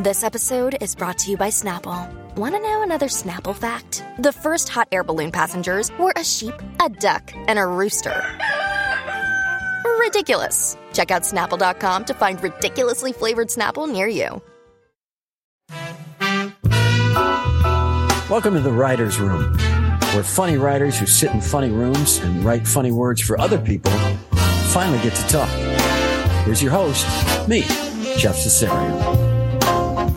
This 0.00 0.24
episode 0.24 0.78
is 0.80 0.94
brought 0.94 1.18
to 1.18 1.30
you 1.30 1.36
by 1.36 1.48
Snapple. 1.48 2.10
Want 2.34 2.54
to 2.54 2.60
know 2.62 2.82
another 2.82 3.08
Snapple 3.08 3.54
fact? 3.54 4.02
The 4.18 4.32
first 4.32 4.70
hot 4.70 4.88
air 4.90 5.04
balloon 5.04 5.30
passengers 5.30 5.92
were 5.98 6.14
a 6.16 6.24
sheep, 6.24 6.54
a 6.82 6.88
duck, 6.88 7.30
and 7.34 7.58
a 7.58 7.66
rooster. 7.66 8.24
Ridiculous. 10.00 10.78
Check 10.94 11.10
out 11.10 11.24
snapple.com 11.24 12.06
to 12.06 12.14
find 12.14 12.42
ridiculously 12.42 13.12
flavored 13.12 13.48
Snapple 13.48 13.86
near 13.86 14.08
you. 14.08 14.40
Welcome 18.30 18.54
to 18.54 18.60
the 18.60 18.72
Writer's 18.72 19.20
Room, 19.20 19.52
where 20.14 20.22
funny 20.22 20.56
writers 20.56 20.98
who 20.98 21.04
sit 21.04 21.32
in 21.32 21.42
funny 21.42 21.70
rooms 21.70 22.16
and 22.16 22.42
write 22.42 22.66
funny 22.66 22.92
words 22.92 23.20
for 23.20 23.38
other 23.38 23.58
people 23.58 23.92
finally 24.72 25.02
get 25.02 25.14
to 25.14 25.26
talk. 25.28 25.50
Here's 26.46 26.62
your 26.62 26.72
host, 26.72 27.06
me, 27.46 27.60
Jeff 28.16 28.36
Cesario. 28.36 29.11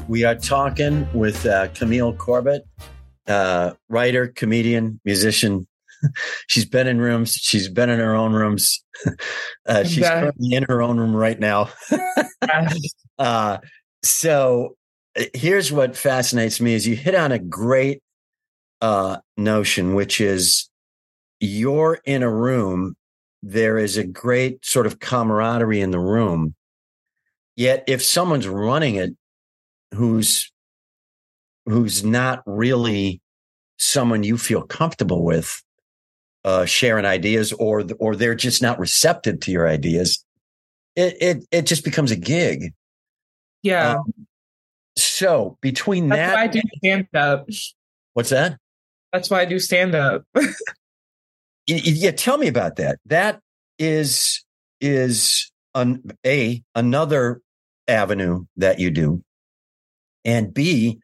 We 0.08 0.23
are 0.23 0.36
talking 0.36 1.08
with 1.14 1.48
uh, 1.48 1.70
Camille 1.70 2.13
Corbett, 2.13 2.68
uh, 3.27 3.71
writer, 3.90 4.27
comedian, 4.27 4.99
musician. 5.04 5.68
she's 6.48 6.66
been 6.66 6.85
in 6.85 7.02
rooms. 7.02 7.34
She's 7.34 7.68
been 7.68 7.90
in 7.90 7.98
her 7.98 8.13
own 8.13 8.34
rooms. 8.34 8.84
uh, 9.65 9.84
she's 9.84 10.07
currently 10.07 10.54
in 10.54 10.63
her 10.70 10.84
own 10.84 10.99
room 10.99 11.15
right 11.15 11.40
now. 11.40 11.70
uh, 13.18 13.57
so 14.04 14.76
uh, 15.20 15.24
here's 15.34 15.71
what 15.71 15.98
fascinates 15.98 16.62
me 16.62 16.76
is 16.76 16.87
you 16.87 16.96
hit 16.96 17.15
on 17.15 17.32
a 17.32 17.40
great 17.40 18.04
uh, 18.82 19.18
notion, 19.37 19.96
which 19.96 20.21
is 20.21 20.70
you're 21.40 21.99
in 22.05 22.21
a 22.21 22.32
room. 22.32 22.96
There 23.41 23.80
is 23.80 23.98
a 23.98 24.04
great 24.04 24.63
sort 24.63 24.85
of 24.85 24.99
camaraderie 24.99 25.82
in 25.82 25.90
the 25.90 25.99
room. 25.99 26.54
Yet 27.55 27.84
if 27.87 28.04
someone's 28.04 28.48
running 28.48 28.96
it, 28.96 29.15
who's 29.96 30.51
who's 31.65 32.04
not 32.04 32.43
really 32.46 33.21
someone 33.77 34.24
you 34.24 34.37
feel 34.37 34.62
comfortable 34.62 35.24
with 35.24 35.62
uh, 36.43 36.65
sharing 36.65 37.05
ideas 37.05 37.52
or 37.54 37.84
or 37.99 38.15
they're 38.15 38.35
just 38.35 38.62
not 38.62 38.79
receptive 38.79 39.40
to 39.40 39.52
your 39.52 39.68
ideas 39.68 40.26
it 40.96 41.18
it, 41.21 41.46
it 41.52 41.65
just 41.65 41.84
becomes 41.84 42.12
a 42.12 42.15
gig. 42.15 42.74
Yeah. 43.62 43.96
Um, 43.96 44.13
so 44.98 45.57
between 45.62 46.07
that's 46.07 46.20
that 46.20 46.35
why 46.35 46.43
i 46.43 46.48
do 46.48 46.62
stand 46.77 47.07
up 47.13 47.49
what's 48.13 48.30
that? 48.30 48.57
That's 49.12 49.30
why 49.30 49.41
i 49.41 49.46
do 49.46 49.59
stand 49.59 49.93
up 49.93 50.24
yeah 51.68 52.12
tell 52.12 52.37
me 52.37 52.48
about 52.48 52.77
that. 52.77 52.99
That 53.05 53.41
is 53.77 54.46
is 54.80 55.52
an, 55.74 56.12
a 56.26 56.63
another 56.76 57.41
avenue 57.90 58.46
that 58.55 58.80
you 58.80 58.90
do 58.90 59.21
and 60.26 60.54
B, 60.54 60.99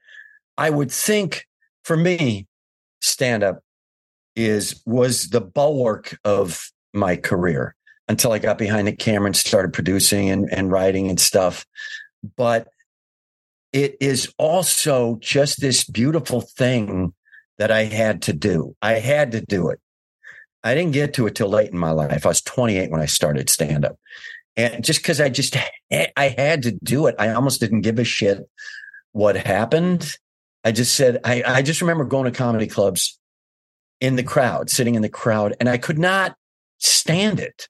I 0.58 0.70
would 0.70 0.92
think 0.92 1.48
for 1.84 1.96
me, 1.96 2.48
stand 3.02 3.44
up 3.44 3.64
is 4.36 4.82
was 4.86 5.30
the 5.30 5.42
bulwark 5.42 6.18
of 6.24 6.72
my 6.94 7.16
career 7.16 7.76
until 8.08 8.34
I 8.34 8.40
got 8.40 8.58
behind 8.58 8.88
the 8.88 8.96
camera 8.96 9.28
and 9.28 9.36
started 9.36 9.74
producing 9.74 10.30
and, 10.30 10.52
and 10.52 10.72
writing 10.72 11.10
and 11.10 11.20
stuff. 11.20 11.66
But 12.36 12.68
it 13.74 13.96
is 14.02 14.34
also 14.38 15.18
just 15.22 15.62
this 15.62 15.84
beautiful 15.84 16.42
thing 16.42 17.14
that 17.58 17.72
I 17.72 17.84
had 17.84 18.24
to 18.24 18.34
do. 18.34 18.76
I 18.82 18.94
had 18.94 19.32
to 19.32 19.42
do 19.42 19.70
it. 19.70 19.80
I 20.64 20.76
didn't 20.76 20.92
get 20.92 21.14
to 21.16 21.28
it 21.28 21.36
till 21.36 21.50
late 21.50 21.72
in 21.72 21.78
my 21.78 21.92
life. 21.92 22.26
I 22.26 22.30
was 22.30 22.42
28 22.42 22.92
when 22.92 23.02
I 23.02 23.06
started 23.06 23.50
stand 23.50 23.86
up. 23.86 23.98
And 24.58 24.84
just 24.84 25.00
because 25.00 25.22
I 25.22 25.30
just, 25.30 25.56
I 25.92 26.36
had 26.38 26.64
to 26.64 26.72
do 26.72 27.08
it, 27.08 27.16
I 27.18 27.30
almost 27.30 27.62
didn't 27.62 27.82
give 27.82 27.98
a 27.98 28.04
shit 28.04 28.40
what 29.12 29.36
happened. 29.36 30.18
I 30.64 30.72
just 30.72 30.96
said, 30.96 31.20
I, 31.24 31.44
I 31.46 31.62
just 31.62 31.82
remember 31.82 32.06
going 32.06 32.32
to 32.32 32.38
comedy 32.38 32.68
clubs 32.68 33.20
in 34.00 34.16
the 34.16 34.24
crowd, 34.24 34.70
sitting 34.70 34.96
in 34.96 35.02
the 35.02 35.10
crowd, 35.10 35.56
and 35.60 35.70
I 35.70 35.78
could 35.78 36.00
not 36.00 36.36
stand 36.80 37.40
it. 37.40 37.68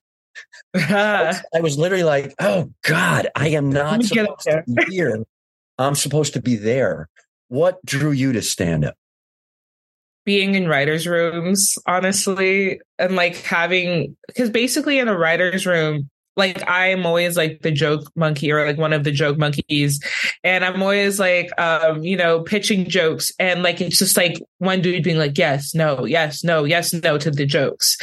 I, 0.74 1.24
was, 1.24 1.42
I, 1.54 1.60
was, 1.60 1.78
literally 1.78 2.04
like, 2.04 2.34
oh 2.40 2.70
God, 2.82 3.28
I 3.34 3.48
am 3.48 3.70
not 3.70 4.02
supposed 4.02 4.40
to 4.40 4.62
be 4.66 4.84
here. 4.88 5.24
I'm 5.78 5.94
supposed 5.94 6.34
to 6.34 6.42
be 6.42 6.56
there. 6.56 7.08
What 7.48 7.84
drew 7.84 8.12
you 8.12 8.32
to 8.32 8.42
stand 8.42 8.84
up? 8.84 8.94
Being 10.24 10.54
in 10.54 10.68
writers' 10.68 11.06
rooms, 11.06 11.76
honestly, 11.86 12.80
and 12.98 13.16
like 13.16 13.36
having, 13.36 14.16
because 14.28 14.50
basically 14.50 14.98
in 14.98 15.08
a 15.08 15.18
writer's 15.18 15.66
room, 15.66 16.08
like 16.36 16.62
I'm 16.68 17.04
always 17.04 17.36
like 17.36 17.62
the 17.62 17.70
joke 17.70 18.10
monkey 18.16 18.50
or 18.50 18.66
like 18.66 18.78
one 18.78 18.92
of 18.92 19.04
the 19.04 19.10
joke 19.10 19.38
monkeys. 19.38 20.02
And 20.42 20.64
I'm 20.64 20.82
always 20.82 21.20
like, 21.20 21.50
um, 21.60 22.02
you 22.02 22.16
know, 22.16 22.40
pitching 22.40 22.88
jokes. 22.88 23.32
And 23.38 23.62
like, 23.62 23.80
it's 23.80 23.98
just 23.98 24.16
like 24.16 24.40
one 24.58 24.80
dude 24.80 25.04
being 25.04 25.18
like, 25.18 25.36
yes, 25.36 25.74
no, 25.74 26.04
yes, 26.04 26.42
no, 26.42 26.64
yes, 26.64 26.92
no 26.92 27.18
to 27.18 27.30
the 27.30 27.46
jokes. 27.46 27.96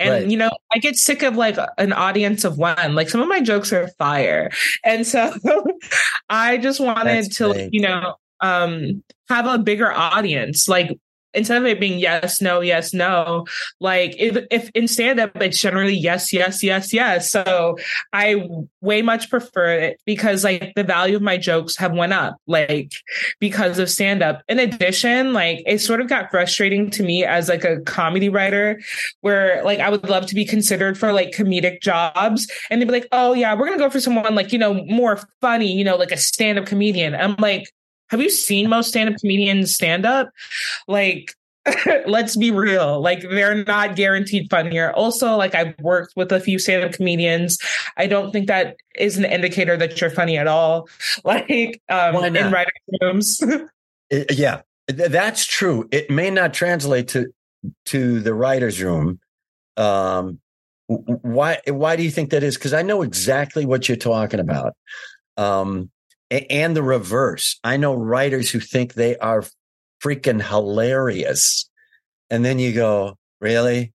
And, 0.00 0.10
right. 0.10 0.26
you 0.26 0.36
know, 0.36 0.50
I 0.72 0.78
get 0.78 0.96
sick 0.96 1.22
of 1.22 1.36
like 1.36 1.56
an 1.78 1.92
audience 1.92 2.44
of 2.44 2.58
one. 2.58 2.94
Like 2.94 3.08
some 3.08 3.20
of 3.20 3.28
my 3.28 3.40
jokes 3.40 3.72
are 3.72 3.88
fire. 3.98 4.50
And 4.84 5.06
so 5.06 5.32
I 6.28 6.56
just 6.56 6.80
wanted 6.80 7.24
That's 7.24 7.36
to, 7.36 7.48
like, 7.48 7.68
you 7.72 7.82
know, 7.82 8.14
um 8.40 9.02
have 9.30 9.46
a 9.46 9.56
bigger 9.58 9.90
audience 9.90 10.68
like 10.68 10.90
instead 11.36 11.58
of 11.58 11.66
it 11.66 11.78
being 11.78 11.98
yes, 11.98 12.40
no, 12.40 12.60
yes, 12.60 12.92
no, 12.92 13.46
like 13.80 14.14
if, 14.18 14.44
if 14.50 14.70
in 14.74 14.88
stand 14.88 15.20
up, 15.20 15.30
it's 15.36 15.60
generally 15.60 15.94
yes, 15.94 16.32
yes, 16.32 16.62
yes, 16.62 16.92
yes. 16.92 17.30
So 17.30 17.76
I 18.12 18.48
way 18.80 19.02
much 19.02 19.30
prefer 19.30 19.72
it 19.72 20.00
because 20.06 20.44
like 20.44 20.72
the 20.74 20.84
value 20.84 21.16
of 21.16 21.22
my 21.22 21.36
jokes 21.36 21.76
have 21.76 21.92
went 21.92 22.12
up, 22.12 22.36
like 22.46 22.92
because 23.40 23.78
of 23.78 23.90
stand 23.90 24.22
up. 24.22 24.42
In 24.48 24.58
addition, 24.58 25.32
like 25.32 25.62
it 25.66 25.80
sort 25.80 26.00
of 26.00 26.08
got 26.08 26.30
frustrating 26.30 26.90
to 26.90 27.02
me 27.02 27.24
as 27.24 27.48
like 27.48 27.64
a 27.64 27.80
comedy 27.80 28.28
writer 28.28 28.80
where 29.20 29.62
like 29.64 29.80
I 29.80 29.90
would 29.90 30.08
love 30.08 30.26
to 30.26 30.34
be 30.34 30.44
considered 30.44 30.98
for 30.98 31.12
like 31.12 31.30
comedic 31.32 31.82
jobs 31.82 32.50
and 32.70 32.80
they'd 32.80 32.86
be 32.86 32.92
like, 32.92 33.08
oh 33.12 33.34
yeah, 33.34 33.54
we're 33.54 33.66
going 33.66 33.78
to 33.78 33.84
go 33.84 33.90
for 33.90 34.00
someone 34.00 34.34
like, 34.34 34.52
you 34.52 34.58
know, 34.58 34.84
more 34.86 35.20
funny, 35.40 35.72
you 35.72 35.84
know, 35.84 35.96
like 35.96 36.12
a 36.12 36.16
stand 36.16 36.58
up 36.58 36.66
comedian. 36.66 37.14
I'm 37.14 37.36
like, 37.38 37.64
have 38.08 38.20
you 38.20 38.30
seen 38.30 38.68
most 38.68 38.88
stand-up 38.88 39.18
comedians 39.20 39.74
stand 39.74 40.06
up? 40.06 40.30
Like 40.86 41.34
let's 42.06 42.36
be 42.36 42.50
real. 42.50 43.00
Like 43.00 43.22
they're 43.22 43.64
not 43.64 43.96
guaranteed 43.96 44.48
fun 44.50 44.70
here. 44.70 44.92
Also 44.94 45.36
like 45.36 45.54
i've 45.54 45.74
worked 45.80 46.14
with 46.16 46.32
a 46.32 46.40
few 46.40 46.58
stand-up 46.58 46.92
comedians. 46.92 47.58
I 47.96 48.06
don't 48.06 48.30
think 48.30 48.46
that 48.46 48.76
is 48.96 49.18
an 49.18 49.24
indicator 49.24 49.76
that 49.76 50.00
you're 50.00 50.10
funny 50.10 50.38
at 50.38 50.46
all. 50.46 50.88
Like 51.24 51.82
um 51.88 52.16
in 52.24 52.52
writing 52.52 52.72
rooms. 53.00 53.40
Yeah. 54.30 54.60
That's 54.86 55.44
true. 55.44 55.88
It 55.90 56.10
may 56.10 56.30
not 56.30 56.54
translate 56.54 57.08
to 57.08 57.26
to 57.86 58.20
the 58.20 58.34
writer's 58.34 58.80
room. 58.80 59.18
Um 59.76 60.38
why 60.86 61.58
why 61.66 61.96
do 61.96 62.04
you 62.04 62.10
think 62.12 62.30
that 62.30 62.44
is? 62.44 62.56
Because 62.56 62.72
i 62.72 62.82
know 62.82 63.02
exactly 63.02 63.66
what 63.66 63.88
you're 63.88 63.96
talking 63.96 64.38
about. 64.38 64.74
Um 65.36 65.90
and 66.30 66.76
the 66.76 66.82
reverse. 66.82 67.58
I 67.62 67.76
know 67.76 67.94
writers 67.94 68.50
who 68.50 68.60
think 68.60 68.94
they 68.94 69.16
are 69.18 69.44
freaking 70.02 70.42
hilarious. 70.42 71.68
And 72.30 72.44
then 72.44 72.58
you 72.58 72.72
go, 72.72 73.16
really? 73.40 73.92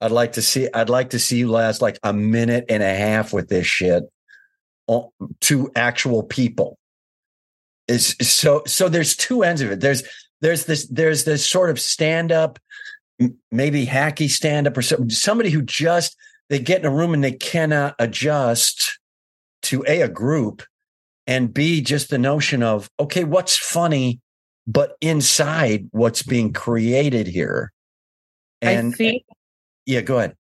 I'd 0.00 0.10
like 0.10 0.32
to 0.32 0.42
see, 0.42 0.68
I'd 0.72 0.90
like 0.90 1.10
to 1.10 1.18
see 1.18 1.38
you 1.38 1.50
last 1.50 1.82
like 1.82 1.98
a 2.02 2.12
minute 2.12 2.66
and 2.68 2.82
a 2.82 2.94
half 2.94 3.32
with 3.32 3.48
this 3.48 3.66
shit 3.66 4.04
to 5.40 5.70
actual 5.74 6.22
people. 6.22 6.78
Is 7.88 8.16
so, 8.20 8.62
so 8.66 8.88
there's 8.88 9.16
two 9.16 9.42
ends 9.42 9.60
of 9.60 9.70
it. 9.70 9.80
There's, 9.80 10.02
there's 10.40 10.64
this, 10.64 10.86
there's 10.88 11.24
this 11.24 11.48
sort 11.48 11.70
of 11.70 11.80
stand 11.80 12.32
up, 12.32 12.58
maybe 13.50 13.86
hacky 13.86 14.28
stand 14.28 14.66
up 14.66 14.76
or 14.76 14.82
somebody 14.82 15.50
who 15.50 15.62
just, 15.62 16.16
they 16.48 16.58
get 16.58 16.80
in 16.80 16.86
a 16.86 16.90
room 16.90 17.14
and 17.14 17.24
they 17.24 17.32
cannot 17.32 17.94
adjust 17.98 18.98
to 19.62 19.84
a, 19.88 20.02
a 20.02 20.08
group 20.08 20.62
and 21.26 21.52
B, 21.52 21.80
just 21.80 22.10
the 22.10 22.18
notion 22.18 22.62
of, 22.62 22.88
okay, 23.00 23.24
what's 23.24 23.56
funny, 23.56 24.20
but 24.66 24.96
inside 25.00 25.88
what's 25.90 26.22
being 26.22 26.52
created 26.52 27.26
here. 27.26 27.72
And 28.62 28.92
I 28.94 28.96
think, 28.96 29.24
yeah, 29.84 30.00
go 30.00 30.18
ahead. 30.18 30.36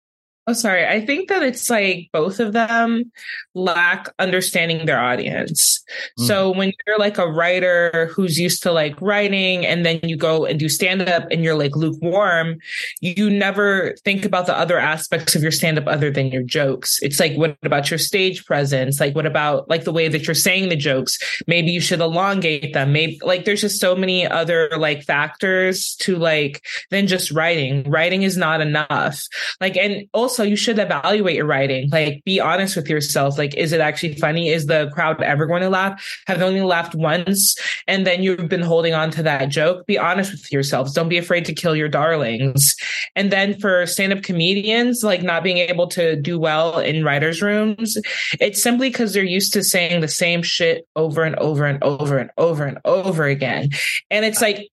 Oh, 0.51 0.53
sorry. 0.53 0.85
I 0.85 0.99
think 1.05 1.29
that 1.29 1.43
it's 1.43 1.69
like 1.69 2.09
both 2.11 2.41
of 2.41 2.51
them 2.51 3.09
lack 3.55 4.09
understanding 4.19 4.85
their 4.85 4.99
audience. 4.99 5.81
Mm. 6.19 6.27
So 6.27 6.51
when 6.51 6.73
you're 6.85 6.99
like 6.99 7.17
a 7.17 7.31
writer 7.31 8.11
who's 8.13 8.37
used 8.37 8.61
to 8.63 8.73
like 8.73 9.01
writing 9.01 9.65
and 9.65 9.85
then 9.85 10.01
you 10.03 10.17
go 10.17 10.45
and 10.45 10.59
do 10.59 10.67
stand 10.67 11.03
up 11.03 11.25
and 11.31 11.41
you're 11.41 11.55
like 11.55 11.73
lukewarm, 11.77 12.57
you 12.99 13.29
never 13.29 13.95
think 14.03 14.25
about 14.25 14.45
the 14.45 14.57
other 14.57 14.77
aspects 14.77 15.35
of 15.35 15.41
your 15.41 15.53
stand 15.53 15.77
up 15.77 15.87
other 15.87 16.11
than 16.11 16.27
your 16.27 16.43
jokes. 16.43 16.99
It's 17.01 17.21
like, 17.21 17.37
what 17.37 17.57
about 17.63 17.89
your 17.89 17.97
stage 17.97 18.45
presence? 18.45 18.99
Like, 18.99 19.15
what 19.15 19.25
about 19.25 19.69
like 19.69 19.85
the 19.85 19.93
way 19.93 20.09
that 20.09 20.27
you're 20.27 20.35
saying 20.35 20.67
the 20.67 20.75
jokes? 20.75 21.17
Maybe 21.47 21.71
you 21.71 21.79
should 21.79 22.01
elongate 22.01 22.73
them. 22.73 22.91
Maybe 22.91 23.21
like 23.23 23.45
there's 23.45 23.61
just 23.61 23.79
so 23.79 23.95
many 23.95 24.27
other 24.27 24.69
like 24.75 25.03
factors 25.03 25.95
to 26.01 26.17
like 26.17 26.61
than 26.89 27.07
just 27.07 27.31
writing. 27.31 27.89
Writing 27.89 28.23
is 28.23 28.35
not 28.35 28.59
enough. 28.59 29.25
Like, 29.61 29.77
and 29.77 30.09
also 30.13 30.40
also 30.41 30.49
you 30.49 30.55
should 30.55 30.79
evaluate 30.79 31.35
your 31.35 31.45
writing. 31.45 31.89
Like 31.89 32.23
be 32.25 32.39
honest 32.39 32.75
with 32.75 32.89
yourself. 32.89 33.37
Like, 33.37 33.55
is 33.55 33.71
it 33.71 33.81
actually 33.81 34.15
funny? 34.15 34.49
Is 34.49 34.65
the 34.65 34.89
crowd 34.93 35.21
ever 35.21 35.45
going 35.45 35.61
to 35.61 35.69
laugh? 35.69 36.03
Have 36.27 36.39
they 36.39 36.45
only 36.45 36.61
laughed 36.61 36.95
once? 36.95 37.55
And 37.87 38.05
then 38.05 38.23
you've 38.23 38.49
been 38.49 38.61
holding 38.61 38.93
on 38.93 39.11
to 39.11 39.23
that 39.23 39.49
joke. 39.49 39.85
Be 39.85 39.97
honest 39.97 40.31
with 40.31 40.51
yourselves. 40.51 40.93
Don't 40.93 41.09
be 41.09 41.17
afraid 41.17 41.45
to 41.45 41.53
kill 41.53 41.75
your 41.75 41.89
darlings. 41.89 42.75
And 43.15 43.31
then 43.31 43.59
for 43.59 43.85
stand-up 43.85 44.23
comedians, 44.23 45.03
like 45.03 45.21
not 45.21 45.43
being 45.43 45.57
able 45.57 45.87
to 45.89 46.15
do 46.15 46.39
well 46.39 46.79
in 46.79 47.03
writers' 47.03 47.41
rooms, 47.41 47.97
it's 48.39 48.61
simply 48.61 48.89
because 48.89 49.13
they're 49.13 49.23
used 49.23 49.53
to 49.53 49.63
saying 49.63 50.01
the 50.01 50.07
same 50.07 50.41
shit 50.41 50.87
over 50.95 51.23
and 51.23 51.35
over 51.35 51.65
and 51.65 51.83
over 51.83 52.17
and 52.17 52.31
over 52.37 52.65
and 52.65 52.79
over 52.85 53.25
again. 53.25 53.69
And 54.09 54.25
it's 54.25 54.41
like 54.41 54.69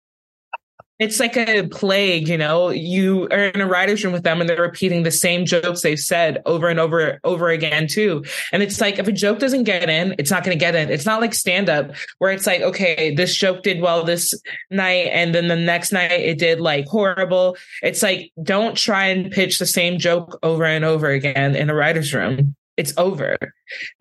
it's 0.99 1.19
like 1.19 1.38
a 1.38 1.67
plague, 1.67 2.27
you 2.27 2.38
know. 2.38 2.69
You 2.69 3.27
are 3.31 3.45
in 3.45 3.61
a 3.61 3.67
writer's 3.67 4.03
room 4.03 4.13
with 4.13 4.23
them 4.23 4.41
and 4.41 4.49
they're 4.49 4.61
repeating 4.61 5.03
the 5.03 5.11
same 5.11 5.45
jokes 5.45 5.81
they've 5.81 5.99
said 5.99 6.41
over 6.45 6.67
and 6.67 6.79
over 6.79 7.19
over 7.23 7.49
again 7.49 7.88
too. 7.88 8.23
And 8.51 8.63
it's 8.63 8.81
like 8.81 8.97
if 8.97 9.07
a 9.07 9.11
joke 9.11 9.39
doesn't 9.39 9.63
get 9.63 9.89
in, 9.89 10.15
it's 10.17 10.31
not 10.31 10.44
going 10.44 10.57
to 10.57 10.59
get 10.59 10.75
in. 10.75 10.89
It's 10.89 11.05
not 11.05 11.21
like 11.21 11.33
stand 11.33 11.69
up 11.69 11.91
where 12.17 12.31
it's 12.31 12.47
like, 12.47 12.61
okay, 12.61 13.13
this 13.13 13.35
joke 13.35 13.63
did 13.63 13.81
well 13.81 14.03
this 14.03 14.33
night 14.71 15.09
and 15.11 15.35
then 15.35 15.47
the 15.47 15.55
next 15.55 15.91
night 15.91 16.11
it 16.11 16.39
did 16.39 16.59
like 16.59 16.88
horrible. 16.88 17.57
It's 17.83 18.01
like 18.01 18.31
don't 18.41 18.75
try 18.75 19.05
and 19.07 19.31
pitch 19.31 19.59
the 19.59 19.65
same 19.65 20.00
joke 20.00 20.39
over 20.41 20.65
and 20.65 20.83
over 20.83 21.09
again 21.09 21.55
in 21.55 21.69
a 21.69 21.75
writer's 21.75 22.13
room. 22.13 22.55
It's 22.75 22.93
over 22.97 23.38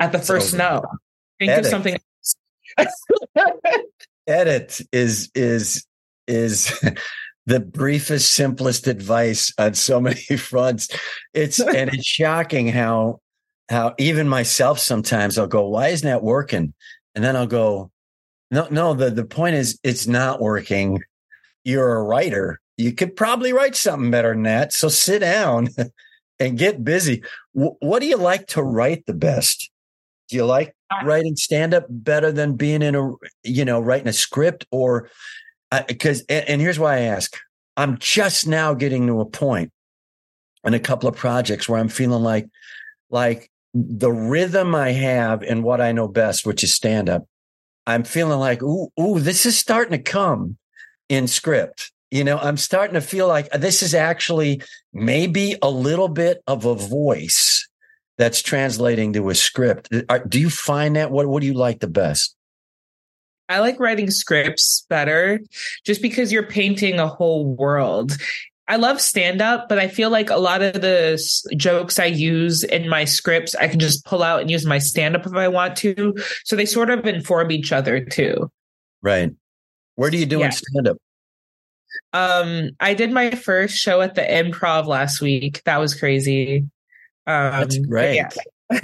at 0.01 0.13
the 0.13 0.19
it's 0.19 0.27
first 0.27 0.55
over. 0.55 0.63
no. 0.63 0.83
Think 1.39 1.53
Edit. 1.53 1.65
of 1.67 1.71
something 1.71 1.99
Edit 4.27 4.81
is 4.93 5.31
is 5.35 5.86
is 6.27 6.73
the 7.47 7.61
briefest, 7.61 8.35
simplest 8.35 8.87
advice 8.87 9.53
on 9.59 9.75
so 9.75 10.01
many 10.01 10.21
fronts. 10.37 10.89
It's 11.33 11.61
and 11.61 11.93
it's 11.93 12.07
shocking 12.07 12.69
how 12.69 13.21
how 13.69 13.95
even 13.99 14.29
myself 14.29 14.79
sometimes 14.79 15.39
I'll 15.39 15.49
go, 15.49 15.69
why 15.69 15.89
isn't 15.89 16.07
that 16.07 16.23
working? 16.23 16.73
And 17.15 17.25
then 17.25 17.35
I'll 17.35 17.49
go, 17.49 17.91
no, 18.51 18.69
no, 18.71 18.95
the, 18.95 19.11
the 19.11 19.25
point 19.25 19.57
is 19.57 19.79
it's 19.83 20.07
not 20.07 20.41
working. 20.41 21.03
You're 21.65 21.97
a 21.97 22.03
writer. 22.03 22.61
You 22.77 22.93
could 22.93 23.17
probably 23.17 23.53
write 23.53 23.75
something 23.75 24.11
better 24.11 24.35
than 24.35 24.45
that. 24.45 24.73
So 24.73 24.89
sit 24.89 25.19
down 25.21 25.69
and 26.39 26.57
get 26.57 26.85
busy. 26.85 27.25
W- 27.57 27.75
what 27.81 28.01
do 28.01 28.07
you 28.07 28.17
like 28.17 28.47
to 28.49 28.63
write 28.63 29.05
the 29.07 29.15
best? 29.15 29.69
Do 30.29 30.37
you 30.37 30.45
like 30.45 30.77
writing 31.03 31.35
stand 31.35 31.75
up 31.75 31.87
better 31.89 32.31
than 32.31 32.55
being 32.55 32.83
in 32.83 32.95
a, 32.95 33.13
you 33.43 33.65
know, 33.65 33.81
writing 33.81 34.09
a 34.09 34.13
script 34.13 34.65
or 34.71 35.09
because 35.87 36.25
and, 36.29 36.49
and 36.49 36.61
here's 36.61 36.79
why 36.79 36.97
I 36.97 37.01
ask. 37.01 37.37
I'm 37.77 37.99
just 37.99 38.47
now 38.47 38.75
getting 38.75 39.07
to 39.07 39.21
a 39.21 39.27
point 39.27 39.71
in 40.65 40.75
a 40.75 40.81
couple 40.81 41.09
of 41.09 41.17
projects 41.17 41.69
where 41.69 41.79
I'm 41.79 41.89
feeling 41.89 42.23
like 42.23 42.49
like 43.11 43.51
the 43.75 44.11
rhythm 44.11 44.75
I 44.75 44.93
have 44.93 45.43
and 45.43 45.63
what 45.63 45.81
I 45.81 45.93
know 45.93 46.09
best, 46.09 46.47
which 46.47 46.65
is 46.65 46.75
stand 46.75 47.09
up. 47.09 47.27
I'm 47.87 48.05
feeling 48.05 48.41
like, 48.41 48.63
ooh, 48.63 48.89
ooh, 48.99 49.21
this 49.21 49.47
is 49.47 49.59
starting 49.59 49.93
to 49.93 50.03
come 50.03 50.57
in 51.09 51.29
script. 51.29 51.93
You 52.11 52.25
know, 52.25 52.39
I'm 52.39 52.57
starting 52.57 52.95
to 52.95 53.01
feel 53.01 53.29
like 53.29 53.49
uh, 53.53 53.59
this 53.59 53.83
is 53.83 53.95
actually 53.95 54.63
maybe 54.93 55.57
a 55.63 55.71
little 55.71 56.09
bit 56.09 56.43
of 56.47 56.65
a 56.65 56.75
voice 56.75 57.69
that's 58.19 58.43
translating 58.43 59.13
to 59.13 59.29
a 59.29 59.35
script. 59.35 59.89
Uh, 60.09 60.19
do 60.27 60.41
you 60.41 60.51
find 60.51 60.97
that? 60.97 61.11
What 61.11 61.27
What 61.27 61.41
do 61.41 61.47
you 61.47 61.55
like 61.55 61.81
the 61.81 61.89
best? 61.89 62.35
I 63.49 63.61
like 63.61 63.79
writing 63.79 64.11
scripts 64.11 64.85
better 64.89 65.41
just 65.85 66.03
because 66.03 66.33
you're 66.33 66.47
painting 66.47 66.99
a 66.99 67.07
whole 67.07 67.55
world. 67.55 68.17
I 68.69 68.77
love 68.77 69.01
stand 69.01 69.41
up, 69.41 69.69
but 69.69 69.79
I 69.79 69.87
feel 69.87 70.11
like 70.11 70.29
a 70.29 70.37
lot 70.37 70.61
of 70.61 70.81
the 70.81 71.23
jokes 71.57 72.01
I 72.01 72.07
use 72.07 72.65
in 72.65 72.89
my 72.89 73.05
scripts, 73.05 73.55
I 73.55 73.69
can 73.69 73.79
just 73.79 74.05
pull 74.05 74.25
out 74.25 74.41
and 74.41 74.51
use 74.51 74.67
my 74.67 74.79
stand 74.79 75.15
up 75.15 75.25
if 75.25 75.35
I 75.35 75.47
want 75.47 75.77
to. 75.79 76.15
So 76.45 76.57
they 76.57 76.67
sort 76.67 76.91
of 76.91 77.07
inform 77.07 77.53
each 77.53 77.71
other 77.71 78.05
too. 78.05 78.51
Right. 79.03 79.31
Where 79.95 80.11
do 80.11 80.19
you 80.19 80.27
do 80.27 80.41
yeah. 80.41 80.51
stand 80.51 80.89
up? 80.89 80.97
Um, 82.13 82.71
I 82.81 82.95
did 82.95 83.13
my 83.13 83.31
first 83.31 83.77
show 83.77 84.01
at 84.01 84.17
the 84.17 84.23
improv 84.23 84.87
last 84.87 85.21
week. 85.21 85.63
That 85.65 85.79
was 85.79 85.95
crazy. 85.95 86.65
Um, 87.27 87.53
That's 87.53 87.79
great. 87.79 88.17
Yeah. 88.17 88.31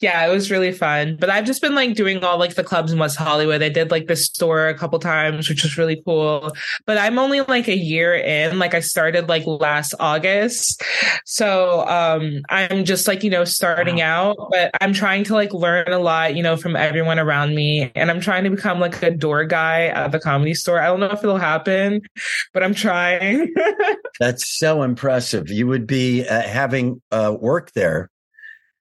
yeah, 0.00 0.26
it 0.26 0.30
was 0.30 0.50
really 0.50 0.70
fun. 0.70 1.16
But 1.18 1.28
I've 1.30 1.44
just 1.44 1.60
been 1.60 1.74
like 1.74 1.94
doing 1.94 2.22
all 2.22 2.38
like 2.38 2.54
the 2.54 2.62
clubs 2.62 2.92
in 2.92 2.98
West 3.00 3.16
Hollywood. 3.16 3.62
I 3.62 3.68
did 3.68 3.90
like 3.90 4.06
the 4.06 4.14
store 4.14 4.68
a 4.68 4.78
couple 4.78 4.98
times, 5.00 5.48
which 5.48 5.64
was 5.64 5.76
really 5.76 6.00
cool. 6.06 6.52
But 6.86 6.98
I'm 6.98 7.18
only 7.18 7.40
like 7.40 7.66
a 7.66 7.76
year 7.76 8.14
in. 8.14 8.60
Like 8.60 8.74
I 8.74 8.80
started 8.80 9.28
like 9.28 9.44
last 9.46 9.94
August. 9.98 10.84
So 11.24 11.86
um 11.88 12.42
I'm 12.48 12.84
just 12.84 13.08
like, 13.08 13.24
you 13.24 13.30
know, 13.30 13.44
starting 13.44 13.96
wow. 13.96 14.30
out, 14.30 14.48
but 14.50 14.70
I'm 14.80 14.92
trying 14.92 15.24
to 15.24 15.34
like 15.34 15.52
learn 15.52 15.88
a 15.88 15.98
lot, 15.98 16.36
you 16.36 16.42
know, 16.42 16.56
from 16.56 16.76
everyone 16.76 17.18
around 17.18 17.56
me. 17.56 17.90
And 17.96 18.10
I'm 18.10 18.20
trying 18.20 18.44
to 18.44 18.50
become 18.50 18.78
like 18.78 19.02
a 19.02 19.10
door 19.10 19.44
guy 19.44 19.86
at 19.86 20.12
the 20.12 20.20
comedy 20.20 20.54
store. 20.54 20.80
I 20.80 20.86
don't 20.86 21.00
know 21.00 21.10
if 21.10 21.24
it'll 21.24 21.38
happen, 21.38 22.02
but 22.54 22.62
I'm 22.62 22.74
trying. 22.74 23.52
That's 24.20 24.48
so 24.58 24.84
impressive. 24.84 25.50
You 25.50 25.66
would 25.66 25.88
be 25.88 26.26
uh, 26.26 26.42
having 26.42 27.02
uh, 27.10 27.36
work 27.38 27.72
there 27.72 28.10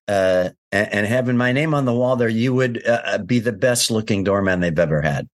uh, 0.08 0.50
and, 0.72 0.94
and, 0.94 1.08
having 1.08 1.38
my 1.38 1.52
name 1.52 1.74
on 1.74 1.86
the 1.86 1.94
wall 1.94 2.16
there, 2.16 2.30
you 2.30 2.54
would 2.54 2.86
uh, 2.88 3.02
uh, 3.06 3.18
be 3.18 3.40
the 3.40 3.52
best 3.52 3.92
looking 3.92 4.24
doorman 4.24 4.60
they've 4.62 4.78
ever 4.78 5.02
had. 5.02 5.28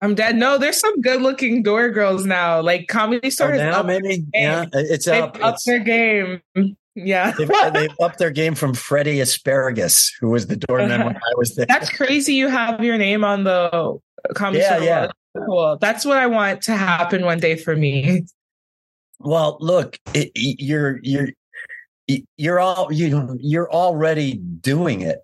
I'm 0.00 0.14
dead. 0.14 0.36
No, 0.36 0.58
there's 0.58 0.78
some 0.78 1.00
good 1.00 1.22
looking 1.22 1.62
door 1.62 1.90
girls 1.90 2.26
now. 2.26 2.60
Like 2.60 2.88
comedy 2.88 3.30
store 3.30 3.54
oh, 3.54 3.56
now, 3.56 3.82
maybe. 3.82 4.24
Yeah, 4.34 4.66
it's 4.72 5.06
they've 5.06 5.22
up. 5.22 5.38
Upped 5.42 5.64
their 5.66 5.80
game. 5.80 6.40
Yeah, 6.96 7.32
they've, 7.32 7.50
they've, 7.72 7.90
upped 8.00 8.18
their 8.18 8.30
game 8.30 8.54
from 8.54 8.72
Freddie 8.72 9.20
Asparagus, 9.20 10.12
who 10.20 10.30
was 10.30 10.46
the 10.46 10.54
doorman 10.54 11.04
when 11.04 11.16
I 11.16 11.34
was 11.36 11.56
there. 11.56 11.66
That's 11.66 11.90
crazy. 11.90 12.34
You 12.34 12.46
have 12.46 12.84
your 12.84 12.96
name 12.96 13.24
on 13.24 13.42
the 13.42 13.98
comedy 14.36 14.60
yeah, 14.60 14.76
store. 14.76 14.84
Yeah, 14.84 15.08
cool. 15.44 15.76
That's 15.80 16.04
what 16.04 16.18
I 16.18 16.28
want 16.28 16.62
to 16.62 16.76
happen 16.76 17.24
one 17.24 17.40
day 17.40 17.56
for 17.56 17.74
me. 17.74 18.24
Well, 19.18 19.56
look, 19.60 19.98
it, 20.14 20.30
you're 20.36 21.00
you're 21.02 21.30
you're 22.36 22.60
all 22.60 22.92
you 22.92 23.36
you're 23.40 23.70
already 23.70 24.34
doing 24.34 25.00
it 25.00 25.18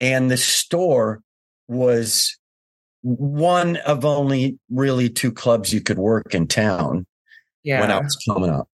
and 0.00 0.30
the 0.30 0.36
store 0.36 1.22
was 1.68 2.36
one 3.02 3.76
of 3.78 4.04
only 4.04 4.58
really 4.70 5.08
two 5.08 5.32
clubs 5.32 5.72
you 5.72 5.80
could 5.80 5.98
work 5.98 6.34
in 6.34 6.46
town 6.46 7.06
yeah. 7.62 7.80
when 7.80 7.90
I 7.90 8.00
was 8.00 8.16
coming 8.26 8.50
up. 8.50 8.68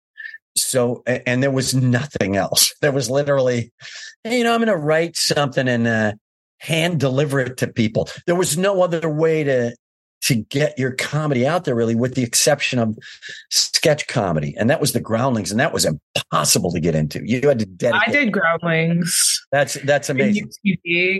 So, 0.56 1.02
and 1.06 1.42
there 1.42 1.50
was 1.50 1.74
nothing 1.74 2.36
else. 2.36 2.72
There 2.80 2.92
was 2.92 3.10
literally, 3.10 3.72
hey, 4.22 4.38
you 4.38 4.44
know, 4.44 4.54
I'm 4.54 4.60
going 4.60 4.68
to 4.68 4.76
write 4.76 5.16
something 5.16 5.66
and 5.66 5.86
uh, 5.86 6.12
hand 6.58 7.00
deliver 7.00 7.40
it 7.40 7.56
to 7.58 7.66
people. 7.66 8.08
There 8.26 8.36
was 8.36 8.56
no 8.56 8.82
other 8.82 9.08
way 9.08 9.44
to 9.44 9.74
to 10.24 10.36
get 10.36 10.78
your 10.78 10.92
comedy 10.92 11.46
out 11.46 11.64
there, 11.64 11.74
really, 11.74 11.94
with 11.94 12.14
the 12.14 12.22
exception 12.22 12.78
of 12.78 12.96
sketch 13.50 14.06
comedy. 14.06 14.54
And 14.58 14.70
that 14.70 14.80
was 14.80 14.92
the 14.92 15.00
Groundlings, 15.00 15.50
and 15.50 15.60
that 15.60 15.72
was 15.72 15.86
impossible 15.86 16.72
to 16.72 16.80
get 16.80 16.94
into. 16.94 17.20
You 17.24 17.46
had 17.46 17.58
to 17.58 17.66
dedicate. 17.66 18.08
I 18.08 18.10
did 18.10 18.32
Groundlings. 18.32 19.46
That's 19.52 19.74
that's 19.74 20.08
amazing. 20.08 20.50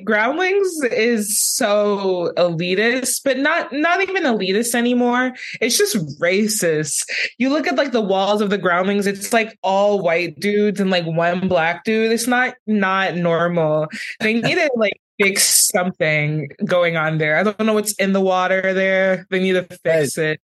Groundlings 0.05 0.83
is 0.85 1.39
so 1.39 2.33
elitist, 2.39 3.21
but 3.25 3.39
not 3.39 3.73
not 3.73 4.01
even 4.01 4.23
elitist 4.23 4.75
anymore. 4.75 5.35
It's 5.61 5.77
just 5.77 5.97
racist. 6.19 7.05
You 7.39 7.51
look 7.51 7.67
at 7.67 7.77
like 7.77 7.93
the 7.93 8.01
walls 8.01 8.41
of 8.41 8.49
the 8.49 8.59
Groundlings; 8.59 9.07
it's 9.07 9.33
like 9.33 9.59
all 9.63 10.01
white 10.01 10.41
dudes 10.41 10.81
and 10.81 10.91
like 10.91 11.05
one 11.05 11.47
black 11.47 11.85
dude. 11.85 12.11
It's 12.11 12.27
not 12.27 12.55
not 12.67 13.17
normal. 13.17 13.89
They 14.21 14.35
need 14.41 14.55
to 14.55 14.71
like 14.77 14.99
fix 15.19 15.69
something 15.73 16.49
going 16.65 16.97
on 16.97 17.19
there. 17.19 17.37
I 17.37 17.43
don't 17.43 17.61
know 17.61 17.75
what's 17.75 17.95
in 17.95 18.13
the 18.13 18.21
water 18.21 18.73
there. 18.73 19.27
They 19.31 19.41
need 19.41 19.53
to 19.53 19.63
fix 19.63 20.19
right. 20.19 20.31
it. 20.31 20.41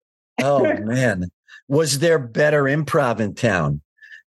oh 0.41 0.63
man. 0.83 1.29
Was 1.67 1.99
there 1.99 2.19
better 2.19 2.63
improv 2.63 3.19
in 3.19 3.33
town? 3.33 3.81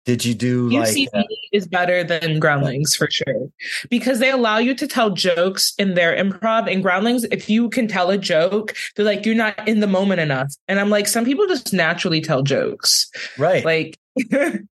Did 0.04 0.24
you 0.24 0.34
do 0.34 0.68
UCB 0.68 1.08
like 1.14 1.24
uh 1.24 1.26
is 1.52 1.66
better 1.66 2.04
than 2.04 2.38
Groundlings 2.38 2.94
for 2.94 3.08
sure 3.10 3.48
because 3.88 4.18
they 4.18 4.30
allow 4.30 4.58
you 4.58 4.74
to 4.74 4.86
tell 4.86 5.10
jokes 5.10 5.72
in 5.78 5.94
their 5.94 6.14
improv. 6.14 6.70
And 6.70 6.82
Groundlings, 6.82 7.24
if 7.24 7.48
you 7.48 7.70
can 7.70 7.88
tell 7.88 8.10
a 8.10 8.18
joke, 8.18 8.74
they're 8.94 9.04
like 9.04 9.24
you're 9.24 9.34
not 9.34 9.66
in 9.66 9.80
the 9.80 9.86
moment 9.86 10.20
enough. 10.20 10.52
And 10.68 10.78
I'm 10.78 10.90
like, 10.90 11.06
some 11.06 11.24
people 11.24 11.46
just 11.46 11.72
naturally 11.72 12.20
tell 12.20 12.42
jokes, 12.42 13.10
right? 13.38 13.64
Like 13.64 13.98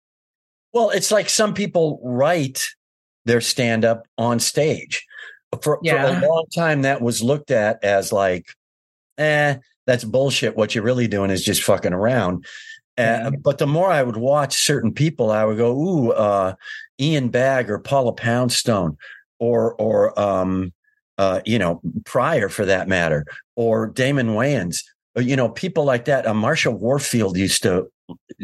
Well, 0.72 0.90
it's 0.90 1.10
like 1.10 1.28
some 1.28 1.54
people 1.54 2.00
write 2.02 2.62
their 3.24 3.40
stand 3.40 3.84
up 3.84 4.06
on 4.16 4.38
stage. 4.38 5.04
For, 5.62 5.78
Yeah. 5.82 6.20
for 6.20 6.26
a 6.26 6.28
long 6.28 6.46
time, 6.54 6.82
that 6.82 7.00
was 7.02 7.22
looked 7.22 7.50
at 7.50 7.82
as 7.82 8.12
like, 8.12 8.46
eh, 9.18 9.56
that's 9.86 10.04
bullshit. 10.04 10.56
What 10.56 10.74
you're 10.74 10.84
really 10.84 11.08
doing 11.08 11.30
is 11.30 11.44
just 11.44 11.62
fucking 11.62 11.92
around. 11.92 12.44
Uh, 12.96 13.30
But 13.42 13.58
the 13.58 13.66
more 13.66 13.90
I 13.90 14.02
would 14.02 14.16
watch 14.16 14.62
certain 14.62 14.92
people, 14.92 15.30
I 15.30 15.44
would 15.44 15.56
go, 15.56 15.72
ooh, 15.72 16.12
uh, 16.12 16.54
Ian 17.00 17.28
Bagg 17.30 17.70
or 17.70 17.78
Paula 17.78 18.12
Poundstone 18.12 18.96
or, 19.38 19.74
or, 19.74 20.18
um, 20.20 20.72
uh, 21.18 21.40
you 21.44 21.58
know, 21.58 21.80
Pryor 22.04 22.48
for 22.48 22.64
that 22.66 22.88
matter, 22.88 23.24
or 23.56 23.86
Damon 23.88 24.28
Wayans, 24.28 24.84
or, 25.16 25.22
you 25.22 25.34
know, 25.36 25.48
people 25.48 25.84
like 25.84 26.04
that. 26.06 26.26
Uh, 26.26 26.32
Marsha 26.32 26.72
Warfield 26.72 27.36
used 27.36 27.62
to 27.62 27.90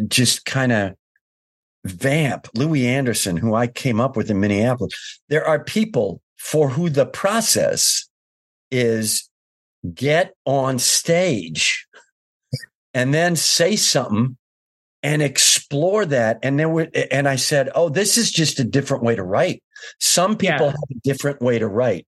just 0.09 0.45
kind 0.45 0.73
of 0.73 0.95
vamp 1.85 2.49
Louie 2.55 2.87
Anderson, 2.87 3.37
who 3.37 3.55
I 3.55 3.67
came 3.67 4.01
up 4.01 4.17
with 4.17 4.31
in 4.31 4.41
Minneapolis. 4.41 5.21
There 5.29 5.47
are 5.47 5.63
people 5.63 6.21
for 6.51 6.69
who 6.69 6.89
the 6.89 7.07
process 7.07 8.09
is 8.71 9.29
get 9.95 10.33
on 10.45 10.79
stage 10.79 11.87
and 12.95 13.13
then 13.13 13.35
say 13.35 13.75
something 13.75 14.37
and 15.03 15.23
explore 15.23 16.07
that. 16.07 16.39
And 16.45 16.59
then, 16.59 16.73
we, 16.73 16.87
and 17.11 17.27
I 17.29 17.35
said, 17.35 17.71
Oh, 17.75 17.89
this 17.89 18.17
is 18.17 18.31
just 18.31 18.61
a 18.61 18.65
different 18.65 19.03
way 19.03 19.17
to 19.17 19.25
write. 19.25 19.61
Some 19.99 20.37
people 20.37 20.67
Yeah. 20.67 20.71
have 20.71 20.91
a 20.91 21.01
different 21.03 21.43
way 21.43 21.59
to 21.59 21.67
write. 21.67 22.07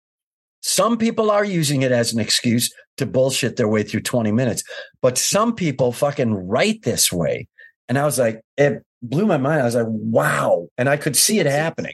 Some 0.61 0.97
people 0.97 1.31
are 1.31 1.45
using 1.45 1.83
it 1.83 1.93
as 1.93 2.11
an 2.11 2.19
excuse 2.19 2.69
to 2.97 3.05
bullshit 3.05 3.55
their 3.55 3.69
way 3.69 3.83
through 3.83 4.01
20 4.01 4.33
minutes, 4.33 4.63
but 5.01 5.17
some 5.17 5.55
people 5.55 5.93
fucking 5.93 6.33
write 6.33 6.81
this 6.83 7.11
way. 7.11 7.47
And 7.87 7.97
I 7.97 8.03
was 8.03 8.19
like, 8.19 8.41
it 8.57 8.83
blew 9.01 9.25
my 9.27 9.37
mind. 9.37 9.61
I 9.61 9.65
was 9.65 9.75
like, 9.75 9.87
wow. 9.87 10.67
And 10.77 10.89
I 10.89 10.97
could 10.97 11.15
see 11.15 11.39
it 11.39 11.45
happening. 11.45 11.93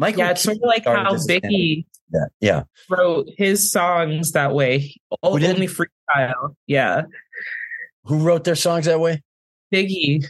Michael, 0.00 0.20
Yeah, 0.20 0.30
it's 0.30 0.42
sort 0.42 0.56
of 0.56 0.62
like 0.62 0.86
how. 0.86 1.14
Biggie 1.28 1.84
yeah, 2.10 2.24
yeah. 2.40 2.62
wrote 2.88 3.28
his 3.36 3.70
songs 3.70 4.32
that 4.32 4.54
way. 4.54 4.94
Who 5.22 5.38
did? 5.38 5.50
Only 5.50 5.66
freestyle. 5.66 6.56
Yeah. 6.66 7.02
Who 8.04 8.20
wrote 8.20 8.44
their 8.44 8.54
songs 8.54 8.86
that 8.86 8.98
way? 8.98 9.22
Biggie. 9.72 10.24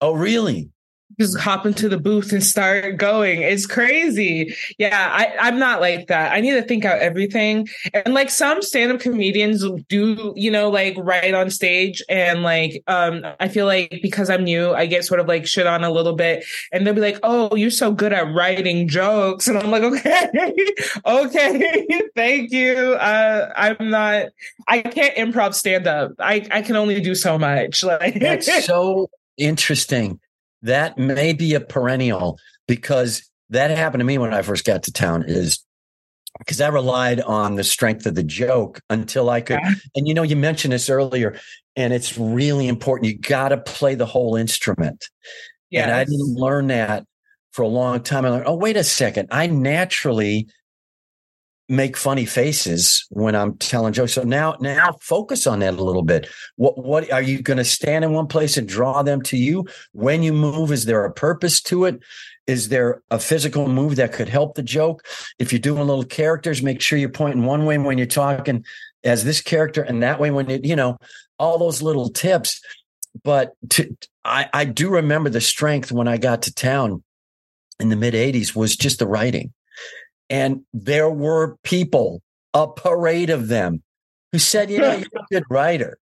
Oh, 0.00 0.14
really? 0.14 0.70
Just 1.18 1.38
hop 1.38 1.66
into 1.66 1.88
the 1.88 1.98
booth 1.98 2.32
and 2.32 2.42
start 2.42 2.96
going. 2.96 3.42
It's 3.42 3.66
crazy. 3.66 4.54
Yeah, 4.78 5.10
I, 5.12 5.48
I'm 5.48 5.58
not 5.58 5.80
like 5.80 6.06
that. 6.08 6.32
I 6.32 6.40
need 6.40 6.52
to 6.52 6.62
think 6.62 6.84
out 6.84 6.98
everything. 6.98 7.68
And 7.92 8.14
like 8.14 8.30
some 8.30 8.62
stand-up 8.62 9.00
comedians 9.00 9.64
do, 9.88 10.32
you 10.36 10.50
know, 10.50 10.70
like 10.70 10.96
write 10.98 11.34
on 11.34 11.50
stage 11.50 12.02
and 12.08 12.42
like 12.42 12.82
um 12.86 13.24
I 13.38 13.48
feel 13.48 13.66
like 13.66 14.00
because 14.02 14.30
I'm 14.30 14.44
new, 14.44 14.72
I 14.72 14.86
get 14.86 15.04
sort 15.04 15.20
of 15.20 15.28
like 15.28 15.46
shit 15.46 15.66
on 15.66 15.84
a 15.84 15.90
little 15.90 16.14
bit. 16.14 16.44
And 16.72 16.86
they'll 16.86 16.94
be 16.94 17.00
like, 17.00 17.18
Oh, 17.22 17.54
you're 17.54 17.70
so 17.70 17.92
good 17.92 18.12
at 18.12 18.32
writing 18.34 18.88
jokes. 18.88 19.48
And 19.50 19.58
I'm 19.58 19.70
like, 19.72 19.82
okay, 19.82 20.52
okay, 21.04 22.02
thank 22.14 22.52
you. 22.52 22.94
Uh 22.94 23.52
I'm 23.56 23.90
not 23.90 24.26
I 24.68 24.80
can't 24.82 25.16
improv 25.16 25.54
stand-up. 25.54 26.12
I, 26.20 26.46
I 26.50 26.62
can 26.62 26.76
only 26.76 27.00
do 27.00 27.14
so 27.14 27.36
much. 27.36 27.82
Like 27.82 28.20
That's 28.20 28.64
so 28.64 29.10
interesting. 29.36 30.20
That 30.62 30.98
may 30.98 31.32
be 31.32 31.54
a 31.54 31.60
perennial 31.60 32.38
because 32.68 33.28
that 33.48 33.70
happened 33.70 34.00
to 34.00 34.04
me 34.04 34.18
when 34.18 34.34
I 34.34 34.42
first 34.42 34.64
got 34.64 34.82
to 34.84 34.92
town 34.92 35.24
is 35.26 35.64
because 36.38 36.60
I 36.60 36.68
relied 36.68 37.20
on 37.20 37.56
the 37.56 37.64
strength 37.64 38.06
of 38.06 38.14
the 38.14 38.22
joke 38.22 38.80
until 38.88 39.30
I 39.30 39.40
could. 39.40 39.58
Yeah. 39.62 39.74
And 39.96 40.06
you 40.06 40.14
know, 40.14 40.22
you 40.22 40.36
mentioned 40.36 40.72
this 40.72 40.88
earlier, 40.88 41.38
and 41.76 41.92
it's 41.92 42.16
really 42.16 42.68
important. 42.68 43.10
You 43.10 43.18
got 43.18 43.48
to 43.48 43.56
play 43.58 43.94
the 43.94 44.06
whole 44.06 44.36
instrument. 44.36 45.08
And 45.72 45.90
I 45.90 46.04
didn't 46.04 46.34
learn 46.34 46.68
that 46.68 47.04
for 47.52 47.62
a 47.62 47.68
long 47.68 48.02
time. 48.02 48.24
I 48.24 48.30
learned, 48.30 48.44
oh, 48.46 48.56
wait 48.56 48.76
a 48.76 48.84
second. 48.84 49.28
I 49.30 49.46
naturally 49.46 50.48
make 51.70 51.96
funny 51.96 52.26
faces 52.26 53.06
when 53.10 53.36
I'm 53.36 53.56
telling 53.56 53.92
jokes. 53.92 54.14
So 54.14 54.24
now, 54.24 54.56
now 54.60 54.96
focus 55.00 55.46
on 55.46 55.60
that 55.60 55.74
a 55.74 55.84
little 55.84 56.02
bit. 56.02 56.28
What, 56.56 56.76
what 56.76 57.10
are 57.12 57.22
you 57.22 57.40
going 57.40 57.58
to 57.58 57.64
stand 57.64 58.04
in 58.04 58.12
one 58.12 58.26
place 58.26 58.56
and 58.56 58.68
draw 58.68 59.02
them 59.02 59.22
to 59.22 59.36
you? 59.36 59.66
When 59.92 60.24
you 60.24 60.32
move, 60.32 60.72
is 60.72 60.84
there 60.84 61.04
a 61.04 61.12
purpose 61.12 61.60
to 61.62 61.84
it? 61.84 62.00
Is 62.48 62.70
there 62.70 63.02
a 63.12 63.20
physical 63.20 63.68
move 63.68 63.96
that 63.96 64.12
could 64.12 64.28
help 64.28 64.56
the 64.56 64.64
joke? 64.64 65.06
If 65.38 65.52
you're 65.52 65.60
doing 65.60 65.86
little 65.86 66.04
characters, 66.04 66.60
make 66.60 66.80
sure 66.80 66.98
you're 66.98 67.08
pointing 67.08 67.44
one 67.44 67.64
way 67.64 67.78
when 67.78 67.96
you're 67.96 68.06
talking 68.08 68.64
as 69.04 69.22
this 69.24 69.40
character 69.40 69.82
and 69.82 70.02
that 70.02 70.18
way 70.18 70.32
when 70.32 70.50
you, 70.50 70.60
you 70.62 70.76
know, 70.76 70.98
all 71.38 71.56
those 71.56 71.82
little 71.82 72.10
tips. 72.10 72.60
But 73.22 73.52
to, 73.70 73.96
I, 74.24 74.48
I 74.52 74.64
do 74.64 74.90
remember 74.90 75.30
the 75.30 75.40
strength 75.40 75.92
when 75.92 76.08
I 76.08 76.16
got 76.16 76.42
to 76.42 76.54
town 76.54 77.04
in 77.78 77.90
the 77.90 77.96
mid 77.96 78.14
80s 78.14 78.56
was 78.56 78.76
just 78.76 78.98
the 78.98 79.06
writing. 79.06 79.52
And 80.30 80.62
there 80.72 81.10
were 81.10 81.56
people, 81.64 82.22
a 82.54 82.68
parade 82.68 83.30
of 83.30 83.48
them, 83.48 83.82
who 84.32 84.38
said, 84.38 84.70
you 84.70 84.78
know, 84.78 84.92
you're 84.96 85.22
a 85.22 85.26
good 85.30 85.44
writer. 85.50 85.98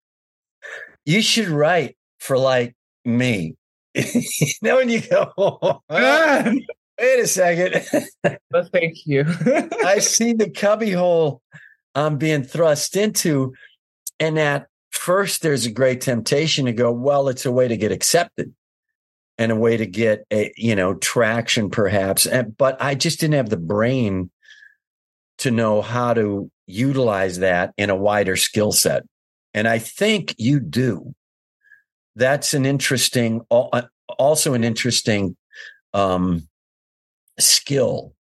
You 1.06 1.22
should 1.22 1.50
write 1.50 1.98
for 2.20 2.38
like 2.38 2.74
me. 3.04 3.56
you 3.94 4.48
know, 4.62 4.78
when 4.78 4.90
you 4.90 5.02
go, 5.02 5.82
Ah, 5.90 6.52
wait 7.00 7.20
a 7.20 7.28
second. 7.28 7.86
well, 8.50 8.70
thank 8.72 9.06
you. 9.06 9.26
I 9.86 10.00
see 10.00 10.34
the 10.34 10.50
cubbyhole 10.50 11.42
I'm 11.94 12.18
being 12.18 12.44
thrust 12.44 12.96
into. 12.96 13.54
And 14.20 14.40
at 14.40 14.68
first, 14.92 15.42
there's 15.42 15.66
a 15.66 15.72
great 15.72 16.02
temptation 16.02 16.66
to 16.66 16.72
go, 16.72 16.92
well, 16.92 17.28
it's 17.28 17.46
a 17.46 17.52
way 17.52 17.68
to 17.68 17.78
get 17.78 17.92
accepted 17.92 18.54
and 19.38 19.52
a 19.52 19.56
way 19.56 19.78
to 19.78 19.86
get 19.86 20.26
a, 20.32 20.52
you 20.56 20.76
know, 20.76 20.94
traction 20.96 21.70
perhaps. 21.70 22.26
And, 22.26 22.56
but 22.56 22.82
I 22.82 22.96
just 22.96 23.20
didn't 23.20 23.36
have 23.36 23.50
the 23.50 23.58
brain 23.58 24.30
to 25.40 25.52
know 25.52 25.82
how 25.82 26.14
to 26.14 26.52
utilize 26.68 27.40
that 27.40 27.74
in 27.78 27.90
a 27.90 27.96
wider 27.96 28.36
skill 28.36 28.72
set. 28.72 29.04
And 29.54 29.68
I 29.68 29.80
think 29.80 30.36
you 30.38 30.60
do. 30.60 31.14
That's 32.16 32.54
an 32.54 32.66
interesting, 32.66 33.42
also 33.50 34.54
an 34.54 34.64
interesting 34.64 35.36
um, 35.94 36.48
skill 37.40 38.14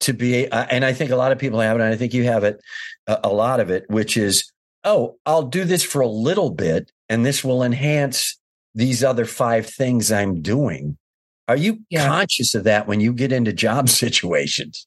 to 0.00 0.14
be. 0.14 0.50
And 0.50 0.84
I 0.84 0.92
think 0.92 1.10
a 1.10 1.16
lot 1.16 1.32
of 1.32 1.38
people 1.38 1.60
have 1.60 1.76
it. 1.76 1.82
And 1.82 1.92
I 1.92 1.96
think 1.96 2.14
you 2.14 2.24
have 2.24 2.44
it, 2.44 2.60
a 3.06 3.28
lot 3.28 3.60
of 3.60 3.70
it, 3.70 3.84
which 3.88 4.16
is, 4.16 4.50
oh, 4.84 5.16
I'll 5.26 5.42
do 5.42 5.64
this 5.64 5.82
for 5.82 6.00
a 6.00 6.08
little 6.08 6.50
bit 6.50 6.90
and 7.08 7.24
this 7.24 7.44
will 7.44 7.62
enhance 7.62 8.37
these 8.78 9.02
other 9.02 9.24
five 9.24 9.66
things 9.68 10.12
I'm 10.12 10.40
doing. 10.40 10.96
Are 11.48 11.56
you 11.56 11.80
Yeah. 11.90 12.06
conscious 12.06 12.54
of 12.54 12.62
that 12.64 12.86
when 12.86 13.00
you 13.00 13.12
get 13.12 13.32
into 13.32 13.52
job 13.52 13.88
situations? 14.04 14.86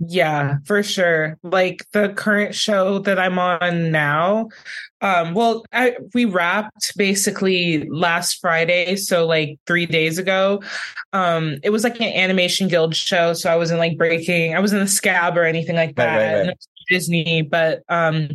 Yeah, 0.00 0.56
for 0.64 0.82
sure. 0.82 1.38
Like 1.42 1.86
the 1.92 2.10
current 2.10 2.54
show 2.54 2.98
that 3.00 3.18
I'm 3.18 3.38
on 3.38 3.90
now. 3.90 4.48
Um, 5.00 5.34
well, 5.34 5.64
I, 5.72 5.96
we 6.14 6.24
wrapped 6.24 6.96
basically 6.96 7.88
last 7.88 8.40
Friday, 8.40 8.96
so 8.96 9.26
like 9.26 9.58
three 9.66 9.86
days 9.86 10.18
ago. 10.18 10.62
Um, 11.12 11.58
it 11.62 11.70
was 11.70 11.84
like 11.84 11.96
an 12.00 12.12
animation 12.12 12.68
guild 12.68 12.94
show, 12.96 13.34
so 13.34 13.50
I 13.50 13.56
wasn't 13.56 13.78
like 13.78 13.96
breaking, 13.96 14.54
I 14.54 14.60
wasn't 14.60 14.82
a 14.82 14.88
scab 14.88 15.36
or 15.38 15.44
anything 15.44 15.76
like 15.76 15.94
that. 15.96 16.16
right, 16.16 16.34
right. 16.38 16.46
Was 16.46 16.68
Disney, 16.88 17.42
but 17.42 17.82
um, 17.88 18.28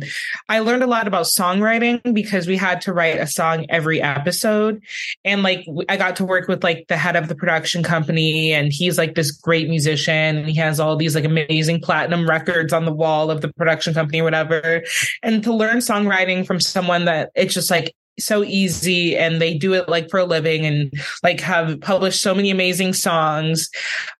I 0.48 0.60
learned 0.60 0.82
a 0.82 0.86
lot 0.86 1.06
about 1.06 1.26
songwriting 1.26 2.14
because 2.14 2.46
we 2.46 2.56
had 2.56 2.80
to 2.82 2.92
write 2.92 3.18
a 3.18 3.26
song 3.26 3.66
every 3.68 4.00
episode, 4.02 4.82
and 5.24 5.42
like 5.42 5.66
I 5.88 5.96
got 5.96 6.16
to 6.16 6.24
work 6.24 6.48
with 6.48 6.62
like 6.64 6.86
the 6.88 6.96
head 6.96 7.16
of 7.16 7.28
the 7.28 7.34
production 7.34 7.82
company, 7.82 8.52
and 8.52 8.72
he's 8.72 8.98
like 8.98 9.14
this 9.14 9.30
great 9.30 9.68
musician, 9.68 10.38
and 10.38 10.48
he 10.48 10.56
has 10.56 10.80
all 10.80 10.96
these 10.96 11.14
like 11.14 11.24
amazing 11.24 11.80
platinum 11.80 12.28
records 12.28 12.72
on 12.72 12.84
the 12.84 12.92
wall 12.92 13.30
of 13.30 13.40
the 13.40 13.52
production 13.52 13.94
company, 13.94 14.20
or 14.20 14.24
whatever. 14.24 14.82
And 15.22 15.42
to 15.44 15.54
learn 15.54 15.78
songwriting 15.78 16.46
from 16.46 16.60
someone 16.60 17.04
that 17.06 17.30
it's 17.34 17.54
just 17.54 17.70
like 17.70 17.94
so 18.20 18.44
easy 18.44 19.16
and 19.16 19.40
they 19.40 19.54
do 19.54 19.74
it 19.74 19.88
like 19.88 20.10
for 20.10 20.20
a 20.20 20.24
living 20.24 20.66
and 20.66 20.92
like 21.22 21.40
have 21.40 21.80
published 21.80 22.20
so 22.20 22.34
many 22.34 22.50
amazing 22.50 22.92
songs. 22.92 23.68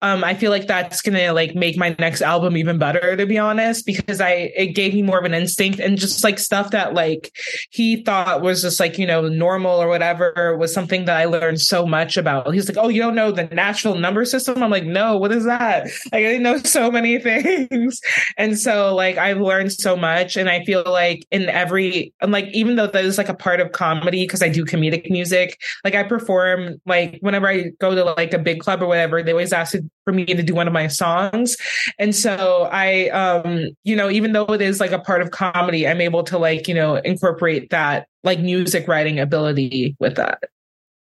Um 0.03 0.25
i 0.25 0.35
feel 0.35 0.51
like 0.51 0.67
that's 0.67 1.03
gonna 1.03 1.33
like 1.33 1.55
make 1.55 1.77
my 1.77 1.95
next 1.99 2.23
album 2.23 2.57
even 2.57 2.79
better 2.79 3.17
to 3.17 3.27
be 3.27 3.39
honest 3.39 3.87
because 3.87 4.21
i 4.21 4.51
it 4.57 4.69
gave 4.69 4.95
me 4.95 5.03
more 5.03 5.19
of 5.19 5.25
an 5.25 5.35
instinct 5.35 5.81
and 5.81 5.99
just 5.99 6.25
like 6.25 6.39
stuff 6.39 6.71
that 6.71 6.95
like 6.95 7.33
he 7.71 8.03
thought 8.03 8.43
was 8.43 8.63
just 8.63 8.81
like 8.81 8.99
you 8.99 9.07
know 9.07 9.29
normal 9.29 9.81
or 9.81 9.89
whatever 9.89 10.57
was 10.59 10.73
something 10.73 11.05
that 11.05 11.17
i 11.17 11.25
learned 11.25 11.61
so 11.61 11.87
much 11.87 12.17
about. 12.17 12.53
He's 12.53 12.69
like 12.69 12.79
oh 12.83 12.89
you 12.89 13.01
don't 13.01 13.15
know 13.15 13.31
the 13.31 13.45
natural 13.45 13.95
number 13.95 14.25
system? 14.25 14.63
I'm 14.63 14.71
like 14.71 14.85
no 14.85 15.17
what 15.17 15.33
is 15.33 15.45
that? 15.45 15.85
Like, 15.85 16.13
i 16.13 16.23
didn't 16.23 16.43
know 16.43 16.59
so 16.59 16.91
many 16.99 17.19
things. 17.19 18.01
And 18.37 18.59
so 18.59 18.95
like 18.95 19.19
I've 19.19 19.41
learned 19.41 19.73
so 19.73 19.97
much 19.97 20.37
and 20.37 20.49
I 20.49 20.65
feel 20.65 20.85
like 20.87 21.27
in 21.31 21.49
every 21.49 22.13
and 22.21 22.33
like 22.33 22.47
even 22.53 22.77
though 22.77 22.87
that 22.87 23.05
is 23.05 23.19
like 23.19 23.29
a 23.29 23.35
part 23.35 23.61
of 23.61 23.73
comedy 23.91 24.25
because 24.25 24.43
I 24.43 24.49
do 24.49 24.65
comedic 24.65 25.11
music, 25.11 25.61
like 25.85 25.95
I 25.95 26.03
perform 26.03 26.81
like 26.87 27.19
whenever 27.21 27.49
I 27.49 27.71
go 27.81 27.95
to 27.95 28.05
like 28.05 28.33
a 28.33 28.39
big 28.39 28.61
club 28.61 28.83
or 28.83 28.87
whatever, 28.87 29.23
they 29.23 29.33
always 29.33 29.53
ask 29.53 29.75
for 30.05 30.13
me 30.13 30.25
to 30.27 30.43
do 30.43 30.55
one 30.55 30.67
of 30.67 30.73
my 30.73 30.87
songs. 30.87 31.57
And 31.99 32.15
so 32.15 32.69
I 32.71 33.09
um 33.09 33.71
you 33.85 33.97
know, 33.97 34.11
even 34.11 34.33
though 34.33 34.47
it 34.47 34.63
is 34.63 34.81
like 34.81 34.93
a 34.93 34.99
part 34.99 35.23
of 35.23 35.31
comedy, 35.31 35.87
I'm 35.87 36.01
able 36.01 36.23
to 36.25 36.39
like, 36.39 36.69
you 36.69 36.75
know, 36.75 36.97
incorporate 36.97 37.71
that 37.71 38.07
like 38.25 38.41
music 38.41 38.87
writing 38.89 39.19
ability 39.19 39.97
with 39.99 40.17
that. 40.17 40.41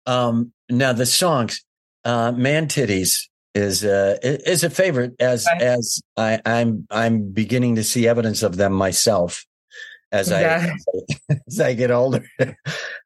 Um, 0.05 0.53
now 0.69 0.93
the 0.93 1.05
songs, 1.05 1.63
uh, 2.05 2.31
man 2.31 2.67
titties 2.67 3.27
is 3.55 3.83
uh, 3.83 4.17
is 4.21 4.63
a 4.63 4.69
favorite 4.69 5.13
as 5.19 5.47
as 5.59 5.99
I, 6.15 6.39
I'm 6.45 6.87
I'm 6.91 7.31
beginning 7.31 7.75
to 7.75 7.83
see 7.83 8.07
evidence 8.07 8.43
of 8.43 8.55
them 8.55 8.73
myself 8.73 9.46
as 10.11 10.29
Yeah. 10.29 10.73
I 11.29 11.35
as 11.47 11.59
I 11.59 11.73
get 11.73 11.91
older. 11.91 12.25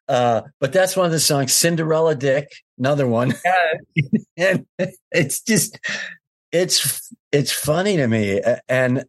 Uh, 0.08 0.42
but 0.60 0.74
that's 0.74 0.98
one 0.98 1.06
of 1.06 1.12
the 1.14 1.20
songs, 1.22 1.54
Cinderella 1.54 2.16
Dick, 2.16 2.50
another 2.78 3.08
one, 3.08 3.34
Yeah. 4.36 4.58
and 4.78 4.94
it's 5.10 5.42
just 5.42 5.80
it's 6.52 7.14
it's 7.32 7.54
funny 7.54 7.96
to 7.96 8.08
me. 8.10 8.42
And 8.68 9.06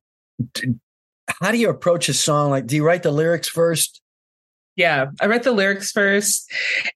how 1.40 1.50
do 1.50 1.58
you 1.58 1.70
approach 1.70 2.08
a 2.08 2.14
song 2.14 2.50
like? 2.50 2.68
Do 2.68 2.76
you 2.76 2.86
write 2.86 3.02
the 3.02 3.10
lyrics 3.10 3.48
first? 3.48 4.00
Yeah, 4.76 5.06
I 5.20 5.26
write 5.26 5.42
the 5.42 5.50
lyrics 5.50 5.90
first. 5.90 6.48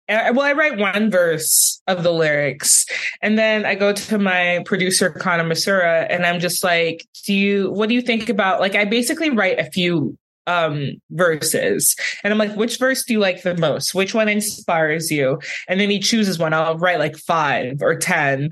Well, 0.09 0.41
I 0.41 0.53
write 0.53 0.79
one 0.79 1.11
verse 1.11 1.83
of 1.89 2.05
the 2.05 2.13
lyrics, 2.13 2.87
and 3.21 3.37
then 3.37 3.67
I 3.67 3.75
go 3.75 3.93
to 3.93 4.19
my 4.19 4.63
producer 4.67 5.11
Connor 5.11 5.43
Masura, 5.45 6.07
and 6.09 6.25
I'm 6.25 6.39
just 6.39 6.63
like, 6.63 7.05
"Do 7.25 7.35
you? 7.35 7.73
What 7.73 7.89
do 7.89 7.95
you 7.97 8.03
think 8.03 8.29
about?" 8.29 8.61
Like, 8.61 8.77
I 8.77 8.85
basically 8.85 9.31
write 9.31 9.59
a 9.59 9.69
few 9.71 10.17
um 10.47 10.93
verses, 11.11 11.95
and 12.23 12.33
I'm 12.33 12.39
like, 12.39 12.55
"Which 12.57 12.79
verse 12.79 13.05
do 13.05 13.13
you 13.13 13.19
like 13.19 13.43
the 13.43 13.57
most? 13.57 13.95
Which 13.95 14.15
one 14.15 14.29
inspires 14.29 15.11
you?" 15.11 15.41
And 15.69 15.81
then 15.81 15.91
he 15.91 15.99
chooses 15.99 16.39
one. 16.39 16.53
I'll 16.53 16.79
write 16.79 16.99
like 16.99 17.17
five 17.17 17.79
or 17.81 17.97
ten, 17.97 18.51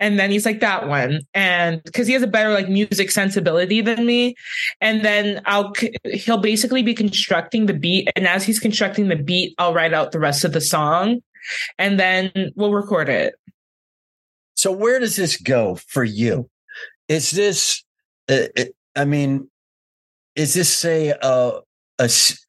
and 0.00 0.18
then 0.18 0.30
he's 0.30 0.46
like, 0.46 0.60
"That 0.60 0.88
one," 0.88 1.20
and 1.34 1.82
because 1.84 2.06
he 2.06 2.12
has 2.14 2.22
a 2.22 2.26
better 2.26 2.52
like 2.52 2.68
music 2.68 3.10
sensibility 3.10 3.80
than 3.80 4.06
me, 4.06 4.34
and 4.80 5.04
then 5.04 5.42
I'll 5.46 5.72
he'll 6.04 6.38
basically 6.38 6.82
be 6.82 6.94
constructing 6.94 7.66
the 7.66 7.74
beat 7.74 8.08
and 8.16 8.26
as 8.26 8.44
he's 8.44 8.58
constructing 8.58 9.08
the 9.08 9.16
beat 9.16 9.54
I'll 9.58 9.74
write 9.74 9.94
out 9.94 10.12
the 10.12 10.18
rest 10.18 10.44
of 10.44 10.52
the 10.52 10.60
song 10.60 11.20
and 11.78 11.98
then 11.98 12.30
we'll 12.56 12.72
record 12.72 13.08
it. 13.08 13.34
So 14.54 14.72
where 14.72 14.98
does 14.98 15.16
this 15.16 15.36
go 15.36 15.76
for 15.76 16.02
you? 16.02 16.48
Is 17.08 17.30
this, 17.30 17.84
uh, 18.28 18.46
uh, 18.58 18.64
I 18.94 19.04
mean, 19.04 19.50
is 20.36 20.54
this 20.54 20.72
say 20.72 21.12
uh, 21.22 21.60
a 21.98 22.04
s- 22.04 22.44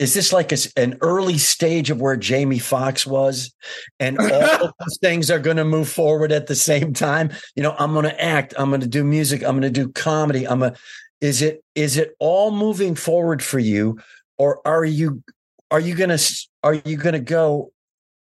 is 0.00 0.14
this 0.14 0.32
like 0.32 0.50
a 0.50 0.56
an 0.76 0.98
early 1.02 1.38
stage 1.38 1.90
of 1.90 2.00
where 2.00 2.16
Jamie 2.16 2.58
Foxx 2.58 3.06
was, 3.06 3.54
and 4.00 4.18
all 4.32 4.64
of 4.64 4.72
those 4.80 4.98
things 5.00 5.30
are 5.30 5.38
going 5.38 5.56
to 5.58 5.64
move 5.64 5.88
forward 5.88 6.32
at 6.32 6.48
the 6.48 6.54
same 6.54 6.92
time? 6.92 7.30
You 7.54 7.62
know, 7.62 7.76
I'm 7.78 7.92
going 7.92 8.04
to 8.04 8.22
act, 8.22 8.54
I'm 8.58 8.70
going 8.70 8.80
to 8.80 8.86
do 8.86 9.04
music, 9.04 9.42
I'm 9.42 9.60
going 9.60 9.62
to 9.62 9.70
do 9.70 9.90
comedy. 9.92 10.46
I'm 10.46 10.62
a. 10.62 10.74
Is 11.20 11.42
it 11.42 11.62
is 11.74 11.98
it 11.98 12.14
all 12.18 12.50
moving 12.50 12.94
forward 12.94 13.42
for 13.42 13.58
you, 13.58 13.98
or 14.38 14.66
are 14.66 14.84
you 14.84 15.22
are 15.70 15.80
you 15.80 15.94
going 15.94 16.16
to 16.16 16.48
are 16.62 16.74
you 16.74 16.96
going 16.96 17.14
to 17.14 17.20
go? 17.20 17.72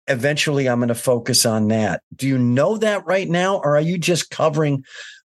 Eventually, 0.08 0.68
I'm 0.68 0.80
going 0.80 0.88
to 0.88 0.96
focus 0.96 1.46
on 1.46 1.68
that. 1.68 2.02
Do 2.16 2.28
you 2.28 2.40
know 2.40 2.78
that 2.78 3.06
right 3.06 3.30
now, 3.30 3.58
or 3.58 3.78
are 3.78 3.82
you 3.82 4.00
just 4.00 4.32
covering 4.32 4.84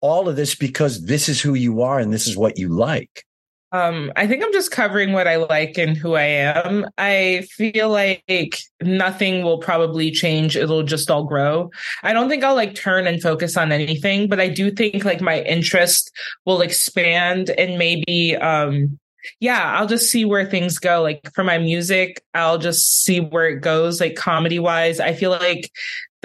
all 0.01 0.27
of 0.27 0.35
this 0.35 0.53
because 0.53 1.05
this 1.05 1.29
is 1.29 1.39
who 1.39 1.53
you 1.53 1.81
are 1.81 1.97
and 1.97 2.11
this 2.11 2.27
is 2.27 2.35
what 2.35 2.59
you 2.59 2.67
like? 2.67 3.23
Um, 3.71 4.11
I 4.15 4.25
think 4.25 4.43
I'm 4.43 4.53
just 4.53 4.71
covering 4.71 5.11
what 5.11 5.27
I 5.27 5.35
like 5.35 5.77
and 5.77 5.97
who 5.97 6.15
I 6.15 6.23
am. 6.23 6.85
I 6.97 7.45
feel 7.51 7.89
like 7.89 8.59
nothing 8.81 9.43
will 9.43 9.57
probably 9.57 10.11
change. 10.11 10.55
It'll 10.55 10.83
just 10.83 11.11
all 11.11 11.25
grow. 11.25 11.71
I 12.03 12.13
don't 12.13 12.29
think 12.29 12.43
I'll 12.43 12.55
like 12.55 12.75
turn 12.75 13.05
and 13.05 13.21
focus 13.21 13.57
on 13.57 13.71
anything, 13.71 14.29
but 14.29 14.39
I 14.39 14.47
do 14.47 14.71
think 14.71 15.03
like 15.03 15.19
my 15.19 15.41
interest 15.41 16.11
will 16.45 16.61
expand 16.61 17.49
and 17.49 17.77
maybe, 17.77 18.37
um, 18.37 18.97
yeah, 19.39 19.73
I'll 19.75 19.87
just 19.87 20.11
see 20.11 20.23
where 20.23 20.45
things 20.45 20.77
go. 20.77 21.01
Like 21.01 21.33
for 21.33 21.43
my 21.43 21.57
music, 21.57 22.21
I'll 22.33 22.59
just 22.59 23.03
see 23.03 23.19
where 23.19 23.47
it 23.47 23.61
goes, 23.61 23.99
like 23.99 24.15
comedy 24.15 24.59
wise. 24.59 24.99
I 24.99 25.13
feel 25.13 25.31
like 25.31 25.71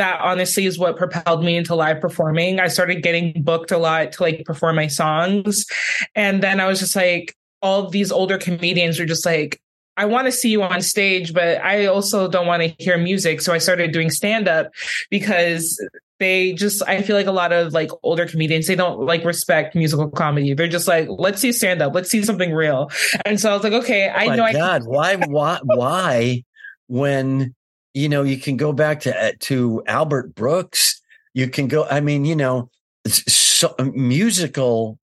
that 0.01 0.21
honestly 0.23 0.65
is 0.65 0.79
what 0.79 0.97
propelled 0.97 1.45
me 1.45 1.57
into 1.57 1.75
live 1.75 2.01
performing. 2.01 2.59
I 2.59 2.69
started 2.69 3.03
getting 3.03 3.43
booked 3.43 3.71
a 3.71 3.79
lot 3.79 4.13
to 4.13 4.23
like 4.23 4.45
perform 4.47 4.77
my 4.77 4.87
songs. 4.87 5.67
And 6.15 6.43
then 6.43 6.59
I 6.59 6.67
was 6.67 6.81
just 6.81 6.97
like, 6.97 7.37
all 7.63 7.91
these 7.91 8.11
older 8.11 8.39
comedians 8.39 8.99
were 8.99 9.05
just 9.05 9.27
like, 9.27 9.61
I 9.99 10.07
want 10.07 10.27
to 10.27 10.33
see 10.33 10.49
you 10.49 10.63
on 10.63 10.81
stage, 10.81 11.35
but 11.35 11.63
I 11.63 11.85
also 11.87 12.27
don't 12.27 12.47
want 12.47 12.63
to 12.63 12.75
hear 12.83 12.97
music. 12.97 13.43
So 13.43 13.53
I 13.53 13.59
started 13.59 13.93
doing 13.93 14.09
stand 14.09 14.49
up 14.49 14.73
because 15.11 15.79
they 16.19 16.55
just, 16.55 16.83
I 16.89 17.03
feel 17.03 17.17
like 17.17 17.27
a 17.27 17.33
lot 17.33 17.53
of 17.53 17.75
like 17.75 17.91
older 18.03 18.27
comedians, 18.27 18.67
they 18.67 18.77
don't 18.77 19.01
like 19.01 19.23
respect 19.25 19.75
musical 19.75 20.09
comedy. 20.09 20.55
They're 20.55 20.69
just 20.69 20.89
like, 20.89 21.09
let's 21.11 21.43
see 21.43 21.53
stand 21.53 21.83
up, 21.83 21.95
let's 21.95 22.09
see 22.09 22.23
something 22.23 22.55
real. 22.55 22.91
And 23.27 23.39
so 23.39 23.51
I 23.51 23.55
was 23.55 23.63
like, 23.63 23.75
okay, 23.75 24.09
I 24.09 24.25
oh 24.25 24.29
my 24.29 24.37
know 24.37 24.45
I 24.45 24.53
God, 24.55 24.87
why, 24.87 25.17
why, 25.17 25.59
why, 25.63 26.45
when 26.89 27.55
you 27.95 28.09
know 28.09 28.23
you 28.23 28.37
can 28.39 28.57
go 28.57 28.73
back 28.73 29.01
to 29.01 29.17
uh, 29.17 29.33
to 29.41 29.83
Albert 29.87 30.35
Brooks, 30.35 31.01
you 31.35 31.49
can 31.49 31.69
go. 31.69 31.87
I 31.87 32.01
mean, 32.01 32.25
you 32.25 32.37
know, 32.37 32.71
so, 33.07 33.75
musical. 33.79 34.99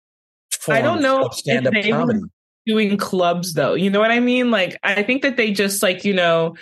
I 0.68 0.82
don't 0.82 1.02
know 1.02 1.30
stand 1.32 1.68
up 1.68 1.74
if 1.76 1.84
they 1.84 1.92
were 1.92 2.00
comedy. 2.00 2.22
doing 2.66 2.98
clubs 2.98 3.54
though. 3.54 3.74
You 3.74 3.90
know 3.90 4.00
what 4.00 4.12
I 4.12 4.20
mean? 4.20 4.50
Like 4.52 4.78
I 4.84 5.04
think 5.04 5.22
that 5.24 5.36
they 5.36 5.52
just 5.52 5.84
like, 5.84 6.06
you 6.06 6.14
know, 6.14 6.56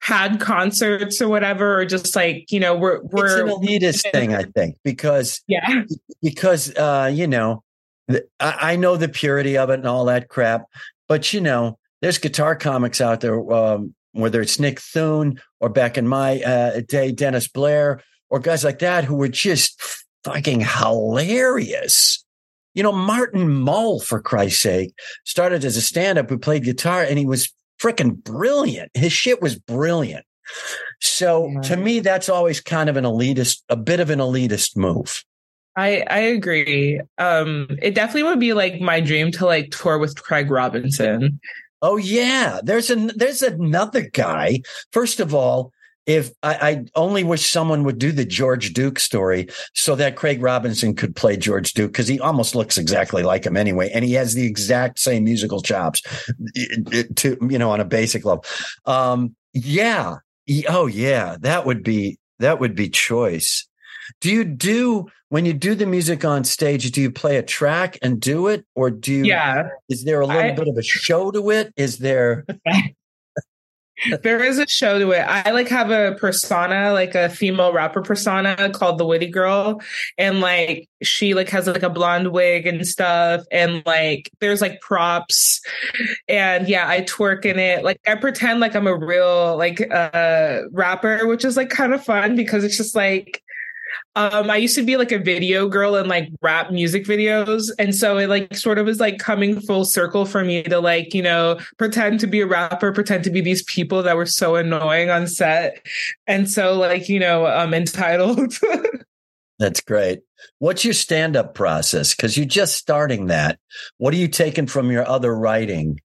had 0.00 0.40
concerts 0.40 1.20
or 1.20 1.28
whatever, 1.28 1.80
or 1.80 1.84
just 1.84 2.14
like, 2.14 2.50
you 2.50 2.60
know, 2.60 2.76
we're 2.76 3.00
we're 3.02 3.44
an 3.44 3.48
elitist 3.48 4.10
thing, 4.12 4.34
I 4.34 4.44
think, 4.44 4.76
because 4.84 5.42
yeah. 5.46 5.82
because 6.22 6.74
uh, 6.76 7.10
you 7.12 7.26
know, 7.26 7.62
th- 8.08 8.24
I, 8.38 8.72
I 8.72 8.76
know 8.76 8.96
the 8.96 9.08
purity 9.08 9.58
of 9.58 9.70
it 9.70 9.74
and 9.74 9.86
all 9.86 10.04
that 10.06 10.28
crap, 10.28 10.66
but 11.08 11.32
you 11.32 11.40
know, 11.40 11.78
there's 12.00 12.18
guitar 12.18 12.56
comics 12.56 13.00
out 13.00 13.20
there, 13.20 13.52
um, 13.52 13.94
whether 14.12 14.40
it's 14.40 14.58
Nick 14.58 14.80
Thune 14.80 15.40
or 15.60 15.68
back 15.68 15.96
in 15.98 16.06
my 16.08 16.40
uh, 16.42 16.80
day, 16.88 17.12
Dennis 17.12 17.48
Blair 17.48 18.02
or 18.28 18.38
guys 18.40 18.64
like 18.64 18.78
that 18.80 19.04
who 19.04 19.16
were 19.16 19.28
just 19.28 19.80
fucking 20.24 20.60
hilarious. 20.60 22.24
You 22.74 22.82
know, 22.84 22.92
Martin 22.92 23.48
Mull, 23.52 24.00
for 24.00 24.20
Christ's 24.20 24.62
sake, 24.62 24.94
started 25.24 25.64
as 25.64 25.76
a 25.76 25.80
stand-up 25.82 26.30
who 26.30 26.38
played 26.38 26.62
guitar, 26.64 27.02
and 27.02 27.18
he 27.18 27.26
was 27.26 27.52
freaking 27.80 28.22
brilliant. 28.22 28.90
His 28.94 29.12
shit 29.12 29.42
was 29.42 29.58
brilliant. 29.58 30.24
So 31.00 31.48
Yeah. 31.48 31.60
to 31.62 31.76
me, 31.76 32.00
that's 32.00 32.28
always 32.28 32.60
kind 32.60 32.88
of 32.88 32.96
an 32.96 33.04
elitist, 33.04 33.62
a 33.68 33.76
bit 33.76 34.00
of 34.00 34.10
an 34.10 34.18
elitist 34.18 34.76
move. 34.76 35.24
I 35.76 36.02
I 36.10 36.18
agree. 36.18 37.00
Um 37.18 37.68
it 37.80 37.94
definitely 37.94 38.24
would 38.24 38.40
be 38.40 38.52
like 38.52 38.80
my 38.80 39.00
dream 39.00 39.30
to 39.32 39.46
like 39.46 39.70
tour 39.70 39.98
with 39.98 40.20
Craig 40.20 40.50
Robinson. 40.50 41.40
Oh 41.82 41.96
yeah, 41.96 42.60
there's 42.62 42.90
an 42.90 43.10
there's 43.16 43.42
another 43.42 44.02
guy. 44.02 44.62
First 44.92 45.20
of 45.20 45.34
all, 45.34 45.72
if 46.06 46.30
I, 46.42 46.54
I 46.54 46.84
only 46.94 47.24
wish 47.24 47.50
someone 47.50 47.84
would 47.84 47.98
do 47.98 48.10
the 48.10 48.24
George 48.24 48.72
Duke 48.72 48.98
story 48.98 49.48
so 49.74 49.94
that 49.94 50.16
Craig 50.16 50.42
Robinson 50.42 50.94
could 50.94 51.14
play 51.14 51.36
George 51.36 51.72
Duke 51.72 51.92
because 51.92 52.08
he 52.08 52.18
almost 52.18 52.54
looks 52.54 52.78
exactly 52.78 53.22
like 53.22 53.46
him 53.46 53.56
anyway, 53.56 53.90
and 53.94 54.04
he 54.04 54.14
has 54.14 54.34
the 54.34 54.46
exact 54.46 54.98
same 54.98 55.24
musical 55.24 55.62
chops 55.62 56.02
to 57.16 57.38
you 57.48 57.58
know 57.58 57.70
on 57.70 57.80
a 57.80 57.84
basic 57.84 58.24
level. 58.24 58.44
Um, 58.86 59.34
yeah, 59.52 60.16
oh 60.68 60.86
yeah, 60.86 61.36
that 61.40 61.64
would 61.64 61.82
be 61.82 62.18
that 62.40 62.60
would 62.60 62.74
be 62.74 62.88
choice. 62.88 63.66
Do 64.20 64.30
you 64.30 64.44
do 64.44 65.06
when 65.28 65.44
you 65.44 65.52
do 65.52 65.74
the 65.74 65.86
music 65.86 66.24
on 66.24 66.44
stage? 66.44 66.90
Do 66.92 67.00
you 67.00 67.10
play 67.10 67.36
a 67.36 67.42
track 67.42 67.98
and 68.02 68.20
do 68.20 68.48
it, 68.48 68.64
or 68.74 68.90
do 68.90 69.12
you? 69.12 69.24
Yeah. 69.24 69.68
Is 69.88 70.04
there 70.04 70.20
a 70.20 70.26
little 70.26 70.42
I- 70.42 70.52
bit 70.52 70.68
of 70.68 70.76
a 70.76 70.82
show 70.82 71.30
to 71.30 71.50
it? 71.50 71.72
Is 71.76 71.98
there? 71.98 72.44
There 74.22 74.42
is 74.42 74.58
a 74.58 74.66
show 74.66 74.98
to 74.98 75.10
it. 75.10 75.20
I 75.20 75.50
like 75.50 75.68
have 75.68 75.90
a 75.90 76.16
persona, 76.18 76.92
like 76.92 77.14
a 77.14 77.28
female 77.28 77.72
rapper 77.72 78.00
persona 78.00 78.70
called 78.72 78.96
the 78.96 79.04
Witty 79.04 79.26
Girl. 79.26 79.82
And 80.16 80.40
like 80.40 80.88
she 81.02 81.34
like 81.34 81.50
has 81.50 81.66
like 81.66 81.82
a 81.82 81.90
blonde 81.90 82.32
wig 82.32 82.66
and 82.66 82.86
stuff. 82.86 83.42
And 83.52 83.82
like 83.84 84.30
there's 84.40 84.62
like 84.62 84.80
props. 84.80 85.60
And 86.28 86.66
yeah, 86.66 86.88
I 86.88 87.02
twerk 87.02 87.44
in 87.44 87.58
it. 87.58 87.84
Like 87.84 88.00
I 88.06 88.14
pretend 88.14 88.60
like 88.60 88.74
I'm 88.74 88.86
a 88.86 88.96
real 88.96 89.58
like 89.58 89.86
uh 89.92 90.60
rapper, 90.72 91.26
which 91.26 91.44
is 91.44 91.58
like 91.58 91.68
kind 91.68 91.92
of 91.92 92.02
fun 92.02 92.36
because 92.36 92.64
it's 92.64 92.78
just 92.78 92.94
like 92.94 93.42
um 94.16 94.50
I 94.50 94.56
used 94.56 94.74
to 94.76 94.82
be 94.82 94.96
like 94.96 95.12
a 95.12 95.18
video 95.18 95.68
girl 95.68 95.96
in 95.96 96.08
like 96.08 96.30
rap 96.42 96.70
music 96.70 97.04
videos 97.04 97.70
and 97.78 97.94
so 97.94 98.18
it 98.18 98.28
like 98.28 98.54
sort 98.56 98.78
of 98.78 98.86
was 98.86 99.00
like 99.00 99.18
coming 99.18 99.60
full 99.60 99.84
circle 99.84 100.24
for 100.24 100.44
me 100.44 100.62
to 100.64 100.80
like 100.80 101.14
you 101.14 101.22
know 101.22 101.58
pretend 101.78 102.20
to 102.20 102.26
be 102.26 102.40
a 102.40 102.46
rapper 102.46 102.92
pretend 102.92 103.24
to 103.24 103.30
be 103.30 103.40
these 103.40 103.62
people 103.64 104.02
that 104.02 104.16
were 104.16 104.26
so 104.26 104.56
annoying 104.56 105.10
on 105.10 105.26
set 105.26 105.84
and 106.26 106.50
so 106.50 106.74
like 106.74 107.08
you 107.08 107.18
know 107.18 107.46
um 107.46 107.74
entitled 107.80 108.52
That's 109.60 109.82
great. 109.82 110.20
What's 110.58 110.86
your 110.86 110.94
stand 110.94 111.36
up 111.36 111.54
process? 111.54 112.14
Because 112.14 112.34
you're 112.34 112.46
just 112.46 112.76
starting 112.76 113.26
that. 113.26 113.58
What 113.98 114.14
are 114.14 114.16
you 114.16 114.26
taking 114.26 114.66
from 114.66 114.90
your 114.90 115.06
other 115.06 115.36
writing 115.36 116.00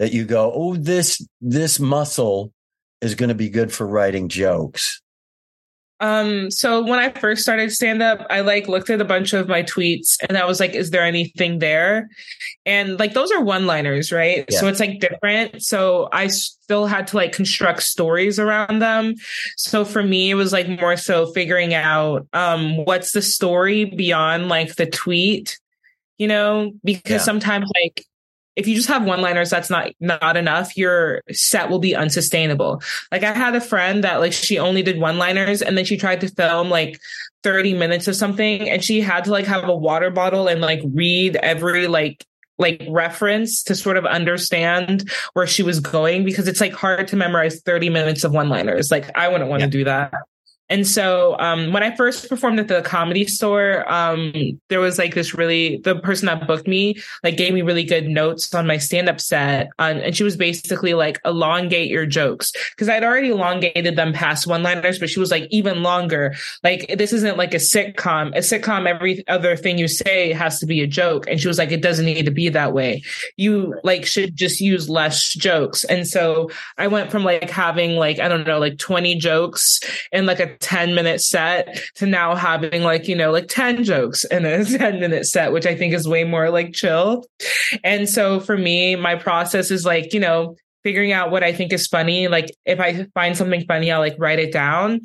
that 0.00 0.12
you 0.12 0.24
go, 0.24 0.52
oh, 0.52 0.74
this 0.74 1.24
this 1.40 1.78
muscle 1.78 2.52
is 3.00 3.14
going 3.14 3.28
to 3.28 3.34
be 3.36 3.48
good 3.48 3.72
for 3.72 3.86
writing 3.86 4.28
jokes? 4.28 5.00
Um, 6.00 6.50
so 6.50 6.82
when 6.82 6.98
I 6.98 7.10
first 7.10 7.42
started 7.42 7.72
stand 7.72 8.02
up, 8.02 8.26
I 8.28 8.40
like 8.40 8.68
looked 8.68 8.90
at 8.90 9.00
a 9.00 9.04
bunch 9.04 9.32
of 9.32 9.48
my 9.48 9.62
tweets 9.62 10.16
and 10.28 10.36
I 10.36 10.44
was 10.44 10.60
like, 10.60 10.74
is 10.74 10.90
there 10.90 11.02
anything 11.02 11.58
there? 11.58 12.08
And 12.66 12.98
like 12.98 13.14
those 13.14 13.30
are 13.32 13.42
one 13.42 13.66
liners, 13.66 14.12
right? 14.12 14.44
Yeah. 14.50 14.58
So 14.58 14.68
it's 14.68 14.80
like 14.80 15.00
different. 15.00 15.62
So 15.62 16.08
I 16.12 16.26
still 16.26 16.86
had 16.86 17.06
to 17.08 17.16
like 17.16 17.32
construct 17.32 17.82
stories 17.82 18.38
around 18.38 18.80
them. 18.80 19.14
So 19.56 19.84
for 19.84 20.02
me, 20.02 20.30
it 20.30 20.34
was 20.34 20.52
like 20.52 20.68
more 20.68 20.96
so 20.96 21.32
figuring 21.32 21.72
out 21.72 22.26
um 22.34 22.84
what's 22.84 23.12
the 23.12 23.22
story 23.22 23.86
beyond 23.86 24.48
like 24.48 24.76
the 24.76 24.86
tweet, 24.86 25.58
you 26.18 26.28
know, 26.28 26.72
because 26.84 27.10
yeah. 27.10 27.18
sometimes 27.18 27.70
like 27.82 28.04
if 28.56 28.66
you 28.66 28.74
just 28.74 28.88
have 28.88 29.04
one 29.04 29.20
liners 29.20 29.50
that's 29.50 29.70
not 29.70 29.92
not 30.00 30.36
enough. 30.36 30.76
Your 30.76 31.22
set 31.30 31.70
will 31.70 31.78
be 31.78 31.94
unsustainable. 31.94 32.82
Like 33.12 33.22
i 33.22 33.32
had 33.32 33.54
a 33.54 33.60
friend 33.60 34.02
that 34.04 34.20
like 34.20 34.32
she 34.32 34.58
only 34.58 34.82
did 34.82 34.98
one 34.98 35.18
liners 35.18 35.62
and 35.62 35.76
then 35.76 35.84
she 35.84 35.96
tried 35.96 36.20
to 36.22 36.28
film 36.28 36.70
like 36.70 36.98
30 37.42 37.74
minutes 37.74 38.08
of 38.08 38.16
something 38.16 38.68
and 38.68 38.82
she 38.82 39.00
had 39.00 39.24
to 39.24 39.30
like 39.30 39.44
have 39.46 39.68
a 39.68 39.76
water 39.76 40.10
bottle 40.10 40.48
and 40.48 40.60
like 40.60 40.80
read 40.92 41.36
every 41.36 41.86
like 41.86 42.24
like 42.58 42.82
reference 42.88 43.62
to 43.64 43.74
sort 43.74 43.98
of 43.98 44.06
understand 44.06 45.10
where 45.34 45.46
she 45.46 45.62
was 45.62 45.78
going 45.78 46.24
because 46.24 46.48
it's 46.48 46.60
like 46.60 46.72
hard 46.72 47.06
to 47.08 47.16
memorize 47.16 47.60
30 47.60 47.90
minutes 47.90 48.24
of 48.24 48.32
one 48.32 48.48
liners 48.48 48.90
like 48.90 49.10
i 49.16 49.28
wouldn't 49.28 49.50
want 49.50 49.60
to 49.60 49.66
yeah. 49.66 49.70
do 49.70 49.84
that 49.84 50.14
and 50.68 50.86
so 50.86 51.36
um, 51.38 51.72
when 51.72 51.82
I 51.82 51.94
first 51.94 52.28
performed 52.28 52.58
at 52.58 52.68
the 52.68 52.82
comedy 52.82 53.24
store, 53.26 53.90
um, 53.90 54.32
there 54.68 54.80
was 54.80 54.98
like 54.98 55.14
this 55.14 55.34
really, 55.34 55.78
the 55.78 55.96
person 56.00 56.26
that 56.26 56.46
booked 56.46 56.66
me 56.66 56.96
like 57.22 57.36
gave 57.36 57.54
me 57.54 57.62
really 57.62 57.84
good 57.84 58.08
notes 58.08 58.52
on 58.54 58.66
my 58.66 58.78
stand 58.78 59.08
up 59.08 59.20
set. 59.20 59.68
Um, 59.78 59.98
and 59.98 60.16
she 60.16 60.24
was 60.24 60.36
basically 60.36 60.94
like, 60.94 61.20
elongate 61.24 61.88
your 61.88 62.06
jokes. 62.06 62.52
Cause 62.76 62.88
I'd 62.88 63.04
already 63.04 63.28
elongated 63.28 63.96
them 63.96 64.12
past 64.12 64.46
one 64.46 64.62
liners, 64.62 64.98
but 64.98 65.08
she 65.08 65.20
was 65.20 65.30
like, 65.30 65.46
even 65.50 65.82
longer. 65.82 66.34
Like, 66.64 66.96
this 66.98 67.12
isn't 67.12 67.36
like 67.36 67.54
a 67.54 67.58
sitcom. 67.58 68.28
A 68.34 68.40
sitcom, 68.40 68.88
every 68.88 69.26
other 69.28 69.56
thing 69.56 69.78
you 69.78 69.88
say 69.88 70.32
has 70.32 70.58
to 70.60 70.66
be 70.66 70.82
a 70.82 70.86
joke. 70.86 71.26
And 71.28 71.40
she 71.40 71.48
was 71.48 71.58
like, 71.58 71.70
it 71.70 71.82
doesn't 71.82 72.04
need 72.04 72.24
to 72.24 72.32
be 72.32 72.48
that 72.48 72.72
way. 72.72 73.02
You 73.36 73.78
like 73.84 74.04
should 74.04 74.36
just 74.36 74.60
use 74.60 74.88
less 74.88 75.32
jokes. 75.34 75.84
And 75.84 76.06
so 76.06 76.50
I 76.76 76.88
went 76.88 77.12
from 77.12 77.22
like 77.22 77.50
having 77.50 77.92
like, 77.92 78.18
I 78.18 78.28
don't 78.28 78.46
know, 78.46 78.58
like 78.58 78.78
20 78.78 79.16
jokes 79.16 79.80
and 80.12 80.26
like 80.26 80.40
a 80.40 80.55
10 80.60 80.94
minute 80.94 81.20
set 81.20 81.80
to 81.96 82.06
now 82.06 82.34
having 82.34 82.82
like, 82.82 83.08
you 83.08 83.16
know, 83.16 83.30
like 83.30 83.48
10 83.48 83.84
jokes 83.84 84.24
in 84.24 84.44
a 84.44 84.64
10 84.78 85.00
minute 85.00 85.26
set, 85.26 85.52
which 85.52 85.66
I 85.66 85.74
think 85.74 85.94
is 85.94 86.08
way 86.08 86.24
more 86.24 86.50
like 86.50 86.72
chill. 86.72 87.24
And 87.84 88.08
so 88.08 88.40
for 88.40 88.56
me, 88.56 88.96
my 88.96 89.14
process 89.14 89.70
is 89.70 89.84
like, 89.84 90.12
you 90.12 90.20
know, 90.20 90.56
figuring 90.82 91.12
out 91.12 91.30
what 91.30 91.42
I 91.42 91.52
think 91.52 91.72
is 91.72 91.86
funny. 91.86 92.28
Like 92.28 92.46
if 92.64 92.78
I 92.78 93.06
find 93.14 93.36
something 93.36 93.64
funny, 93.66 93.90
I'll 93.90 94.00
like 94.00 94.16
write 94.18 94.38
it 94.38 94.52
down. 94.52 95.00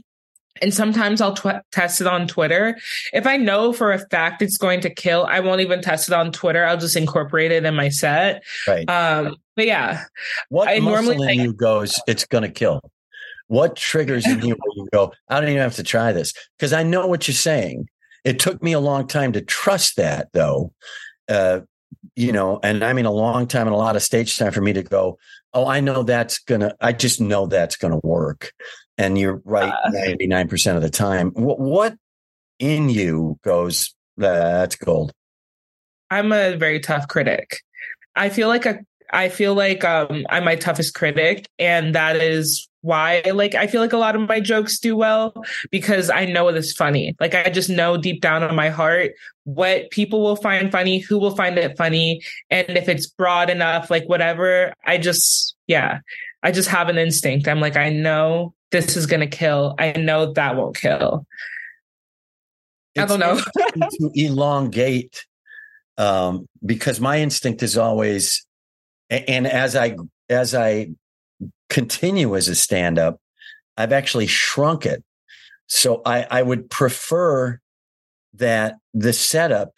And 0.62 0.74
sometimes 0.74 1.22
I'll 1.22 1.34
tw- 1.34 1.64
test 1.72 2.02
it 2.02 2.08
on 2.08 2.28
Twitter. 2.28 2.78
If 3.14 3.26
I 3.26 3.38
know 3.38 3.74
for 3.74 3.92
a 3.92 3.98
fact 4.10 4.44
it's 4.44 4.58
going 4.58 4.82
to 4.82 4.94
kill, 4.94 5.26
I 5.26 5.40
won't 5.40 5.62
even 5.62 5.82
test 5.82 6.08
it 6.08 6.14
on 6.14 6.32
Twitter. 6.32 6.64
I'll 6.66 6.78
just 6.78 6.96
incorporate 6.96 7.52
it 7.52 7.66
in 7.66 7.74
my 7.74 7.90
set. 7.90 8.44
Right. 8.68 8.88
Um, 8.88 9.38
but 9.56 9.66
yeah, 9.66 10.04
what 10.50 10.68
I 10.68 10.78
normally 10.78 11.16
in 11.16 11.22
like, 11.22 11.40
you 11.40 11.54
goes, 11.54 12.00
it's 12.06 12.26
going 12.26 12.44
to 12.44 12.52
kill. 12.52 12.82
What 13.52 13.76
triggers 13.76 14.26
in 14.26 14.42
you 14.44 14.56
when 14.58 14.78
you 14.78 14.88
go, 14.94 15.12
I 15.28 15.42
don't 15.42 15.50
even 15.50 15.62
have 15.62 15.76
to 15.76 15.84
try 15.84 16.14
this? 16.14 16.34
Because 16.58 16.72
I 16.72 16.84
know 16.84 17.06
what 17.06 17.28
you're 17.28 17.36
saying. 17.36 17.90
It 18.24 18.40
took 18.40 18.64
me 18.64 18.72
a 18.72 18.80
long 18.80 19.08
time 19.08 19.34
to 19.34 19.42
trust 19.42 19.98
that, 19.98 20.30
though. 20.32 20.72
Uh, 21.28 21.60
you 22.16 22.32
know, 22.32 22.62
and 22.64 22.82
I 22.82 22.94
mean 22.94 23.04
a 23.04 23.12
long 23.12 23.48
time 23.48 23.68
and 23.68 23.74
a 23.74 23.78
lot 23.78 23.98
of 23.98 24.04
stage 24.04 24.38
time 24.38 24.54
for 24.54 24.62
me 24.62 24.72
to 24.72 24.84
go, 24.84 25.20
oh, 25.54 25.68
I 25.68 25.82
know 25.82 26.04
that's 26.04 26.40
gonna, 26.40 26.78
I 26.80 26.94
just 26.94 27.20
know 27.20 27.46
that's 27.46 27.76
gonna 27.76 28.00
work. 28.04 28.54
And 28.98 29.18
you're 29.18 29.42
right, 29.44 29.74
ninety 29.90 30.28
nine 30.28 30.48
percent 30.48 30.78
of 30.78 30.82
the 30.82 30.90
time. 30.90 31.32
What, 31.32 31.60
what 31.60 31.98
in 32.58 32.88
you 32.88 33.38
goes, 33.44 33.94
that's 34.16 34.78
gold? 34.78 35.12
I'm 36.10 36.32
a 36.32 36.56
very 36.56 36.80
tough 36.80 37.10
critic. 37.10 37.60
I 38.16 38.30
feel 38.30 38.48
like 38.48 38.66
a 38.66 38.80
I 39.12 39.28
feel 39.28 39.56
like 39.56 39.84
um, 39.84 40.26
I'm 40.30 40.46
my 40.46 40.56
toughest 40.56 40.96
critic, 40.96 41.50
and 41.60 41.96
that 41.96 42.16
is 42.16 42.70
why 42.82 43.22
like 43.34 43.56
I 43.56 43.68
feel 43.68 43.82
like 43.82 43.94
a 43.94 43.98
lot 43.98 44.16
of 44.16 44.28
my 44.28 44.40
jokes 44.40 44.80
do 44.80 44.96
well 44.96 45.34
because 45.70 46.10
I 46.10 46.26
know 46.26 46.48
it 46.48 46.56
is 46.56 46.74
funny. 46.74 47.16
Like 47.20 47.36
I 47.36 47.50
just 47.50 47.70
know 47.70 47.98
deep 47.98 48.22
down 48.22 48.44
in 48.44 48.56
my 48.56 48.70
heart 48.70 49.14
what 49.44 49.90
people 49.92 50.22
will 50.22 50.36
find 50.36 50.72
funny, 50.72 51.00
who 51.00 51.18
will 51.18 51.36
find 51.36 51.58
it 51.58 51.78
funny, 51.78 52.22
and 52.50 52.70
if 52.70 52.88
it's 52.88 53.08
broad 53.08 53.50
enough, 53.50 53.90
like 53.90 54.08
whatever. 54.08 54.74
I 54.86 54.98
just 54.98 55.56
yeah, 55.68 56.00
I 56.44 56.52
just 56.52 56.70
have 56.70 56.90
an 56.90 56.98
instinct. 56.98 57.48
I'm 57.48 57.60
like 57.60 57.78
I 57.78 57.90
know 57.90 58.54
this 58.72 58.98
is 58.98 59.06
gonna 59.06 59.28
kill. 59.28 59.76
I 59.78 59.94
know 59.94 60.34
that 60.34 60.56
won't 60.56 60.76
kill. 60.76 61.26
It's, 62.96 63.04
I 63.04 63.06
don't 63.06 63.20
know. 63.20 63.40
to 63.40 64.12
elongate 64.16 65.26
um, 65.98 66.48
because 66.66 67.00
my 67.00 67.20
instinct 67.20 67.64
is 67.64 67.78
always 67.78 68.46
and 69.10 69.46
as 69.46 69.76
I 69.76 69.96
as 70.30 70.56
I 70.56 70.88
continue 71.72 72.36
as 72.36 72.50
a 72.50 72.56
stand 72.56 73.00
up, 73.00 73.20
I've 73.78 73.94
actually 73.94 74.28
shrunk 74.28 74.86
it. 74.86 75.04
So 75.68 76.02
I, 76.06 76.28
I 76.30 76.44
would 76.44 76.70
prefer 76.70 77.60
that 78.36 78.76
the 78.94 79.14
setup 79.14 79.72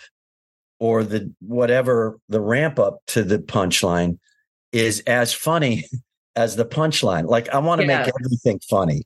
or 0.79 1.03
the 1.03 1.31
whatever 1.39 2.19
the 2.27 2.41
ramp 2.41 2.79
up 2.79 2.97
to 3.07 3.23
the 3.23 3.37
punchline 3.37 4.17
is 4.71 5.01
as 5.01 5.33
funny 5.33 5.85
as 6.35 6.55
the 6.55 6.65
punchline. 6.65 7.27
Like 7.29 7.47
I 7.49 7.59
want 7.59 7.79
to 7.81 7.87
yeah. 7.87 7.99
make 7.99 8.13
everything 8.19 8.59
funny, 8.69 9.03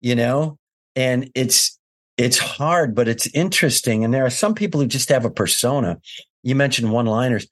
you 0.00 0.14
know? 0.14 0.58
And 0.96 1.30
it's 1.34 1.78
it's 2.16 2.38
hard, 2.38 2.94
but 2.94 3.06
it's 3.06 3.28
interesting. 3.28 4.02
And 4.02 4.12
there 4.12 4.24
are 4.24 4.30
some 4.30 4.54
people 4.54 4.80
who 4.80 4.86
just 4.86 5.10
have 5.10 5.24
a 5.24 5.30
persona. 5.30 5.98
You 6.42 6.56
mentioned 6.56 6.90
one 6.90 7.06
liners 7.06 7.46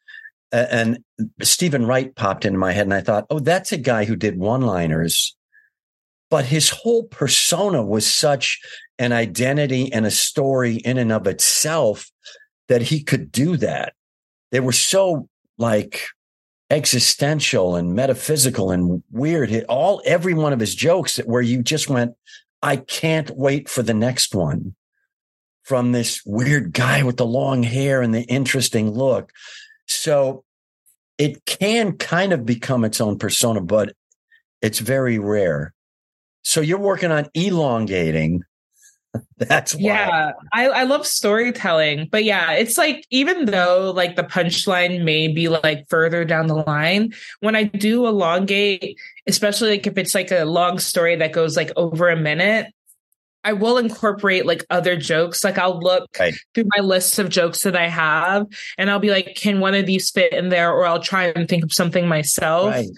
and 0.52 0.98
Steven 1.42 1.87
Wright 1.87 2.14
popped 2.14 2.44
into 2.44 2.59
my 2.59 2.72
head, 2.72 2.87
and 2.87 2.94
I 2.94 3.00
thought, 3.00 3.26
oh, 3.30 3.40
that's 3.40 3.72
a 3.72 3.78
guy 3.78 4.04
who 4.04 4.16
did 4.16 4.38
one 4.38 4.62
liners, 4.62 5.37
but 6.30 6.44
his 6.46 6.70
whole 6.70 7.04
persona 7.04 7.85
was 7.85 8.06
such 8.06 8.61
an 8.98 9.12
identity 9.12 9.92
and 9.92 10.06
a 10.06 10.11
story 10.11 10.76
in 10.76 10.98
and 10.98 11.12
of 11.12 11.26
itself 11.26 12.11
that 12.68 12.82
he 12.82 13.02
could 13.02 13.30
do 13.30 13.56
that. 13.59 13.94
They 14.50 14.61
were 14.61 14.72
so 14.72 15.28
like 15.59 16.02
existential 16.70 17.76
and 17.76 17.94
metaphysical 17.94 18.70
and 18.70 19.02
weird. 19.11 19.64
All 19.68 20.02
every 20.04 20.35
one 20.35 20.52
of 20.52 20.61
his 20.61 20.74
jokes 20.74 21.16
that 21.16 21.28
where 21.28 21.42
you 21.42 21.62
just 21.62 21.88
went, 21.88 22.14
I 22.62 22.76
can't 22.76 23.30
wait 23.30 23.68
for 23.68 23.82
the 23.82 23.94
next 23.94 24.35
one 24.35 24.74
from 25.62 25.92
this 25.92 26.22
weird 26.24 26.72
guy 26.72 27.02
with 27.02 27.16
the 27.16 27.26
long 27.26 27.62
hair 27.62 28.00
and 28.02 28.14
the 28.14 28.22
interesting 28.22 28.90
look. 28.90 29.32
So 29.87 30.44
it 31.18 31.44
can 31.46 31.96
kind 31.96 32.33
of 32.33 32.44
become 32.44 32.85
its 32.85 33.01
own 33.01 33.18
persona, 33.18 33.61
but 33.61 33.92
it's 34.62 34.79
very 34.79 35.18
rare. 35.18 35.72
So 36.42 36.61
you're 36.61 36.79
working 36.79 37.11
on 37.11 37.29
elongating. 37.35 38.42
That's 39.38 39.75
why. 39.75 39.81
yeah. 39.81 40.33
I, 40.53 40.68
I 40.68 40.83
love 40.85 41.07
storytelling, 41.07 42.09
but 42.11 42.25
yeah, 42.25 42.53
it's 42.53 42.77
like 42.77 43.07
even 43.11 43.46
though 43.46 43.92
like 43.94 44.16
the 44.16 44.22
punchline 44.22 45.05
may 45.05 45.29
be 45.29 45.49
like 45.49 45.88
further 45.88 46.25
down 46.25 46.46
the 46.46 46.55
line, 46.55 47.14
when 47.40 47.57
I 47.57 47.64
do 47.64 48.07
elongate, 48.07 48.99
especially 49.27 49.70
like 49.70 49.87
if 49.87 49.96
it's 49.96 50.14
like 50.14 50.31
a 50.31 50.44
long 50.44 50.79
story 50.79 51.16
that 51.16 51.33
goes 51.33 51.57
like 51.57 51.72
over 51.77 52.11
a 52.11 52.16
minute, 52.16 52.72
I 53.46 53.52
will 53.52 53.78
incorporate 53.78 54.44
like 54.44 54.66
other 54.70 54.96
jokes. 54.96 55.44
Like 55.44 55.56
I'll 55.56 55.78
look 55.78 56.09
right. 56.18 56.35
through 56.52 56.64
my 56.76 56.82
list 56.82 57.20
of 57.20 57.28
jokes 57.28 57.62
that 57.62 57.76
I 57.76 57.87
have 57.87 58.46
and 58.76 58.90
I'll 58.90 58.98
be 58.98 59.12
like, 59.12 59.37
can 59.37 59.61
one 59.61 59.74
of 59.74 59.87
these 59.87 60.11
fit 60.11 60.32
in 60.32 60.48
there? 60.48 60.72
Or 60.72 60.85
I'll 60.85 61.00
try 61.00 61.26
and 61.26 61.48
think 61.48 61.62
of 61.62 61.72
something 61.72 62.09
myself. 62.09 62.70
Right. 62.70 62.88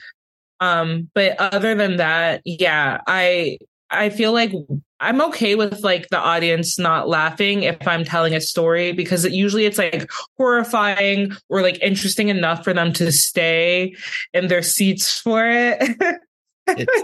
Um, 0.60 1.10
but 1.14 1.38
other 1.38 1.74
than 1.74 1.98
that, 1.98 2.40
yeah, 2.46 3.02
I 3.06 3.58
I 3.90 4.08
feel 4.08 4.32
like 4.32 4.52
I'm 5.00 5.20
okay 5.20 5.54
with 5.54 5.84
like 5.84 6.08
the 6.08 6.18
audience 6.18 6.78
not 6.78 7.10
laughing 7.10 7.64
if 7.64 7.86
I'm 7.86 8.04
telling 8.04 8.34
a 8.34 8.40
story 8.40 8.92
because 8.92 9.26
it, 9.26 9.32
usually 9.32 9.66
it's 9.66 9.78
like 9.78 10.10
horrifying 10.38 11.32
or 11.50 11.60
like 11.60 11.78
interesting 11.82 12.28
enough 12.28 12.64
for 12.64 12.72
them 12.72 12.94
to 12.94 13.12
stay 13.12 13.94
in 14.32 14.48
their 14.48 14.62
seats 14.62 15.18
for 15.18 15.46
it. 15.46 15.78
it's, 16.68 17.02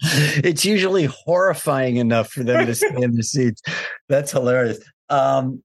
it's 0.42 0.64
usually 0.64 1.04
horrifying 1.04 1.96
enough 1.96 2.30
for 2.30 2.42
them 2.42 2.66
to 2.66 2.74
stay 2.74 3.02
in 3.02 3.14
the 3.14 3.22
seats. 3.22 3.60
That's 4.08 4.32
hilarious. 4.32 4.78
Um, 5.08 5.62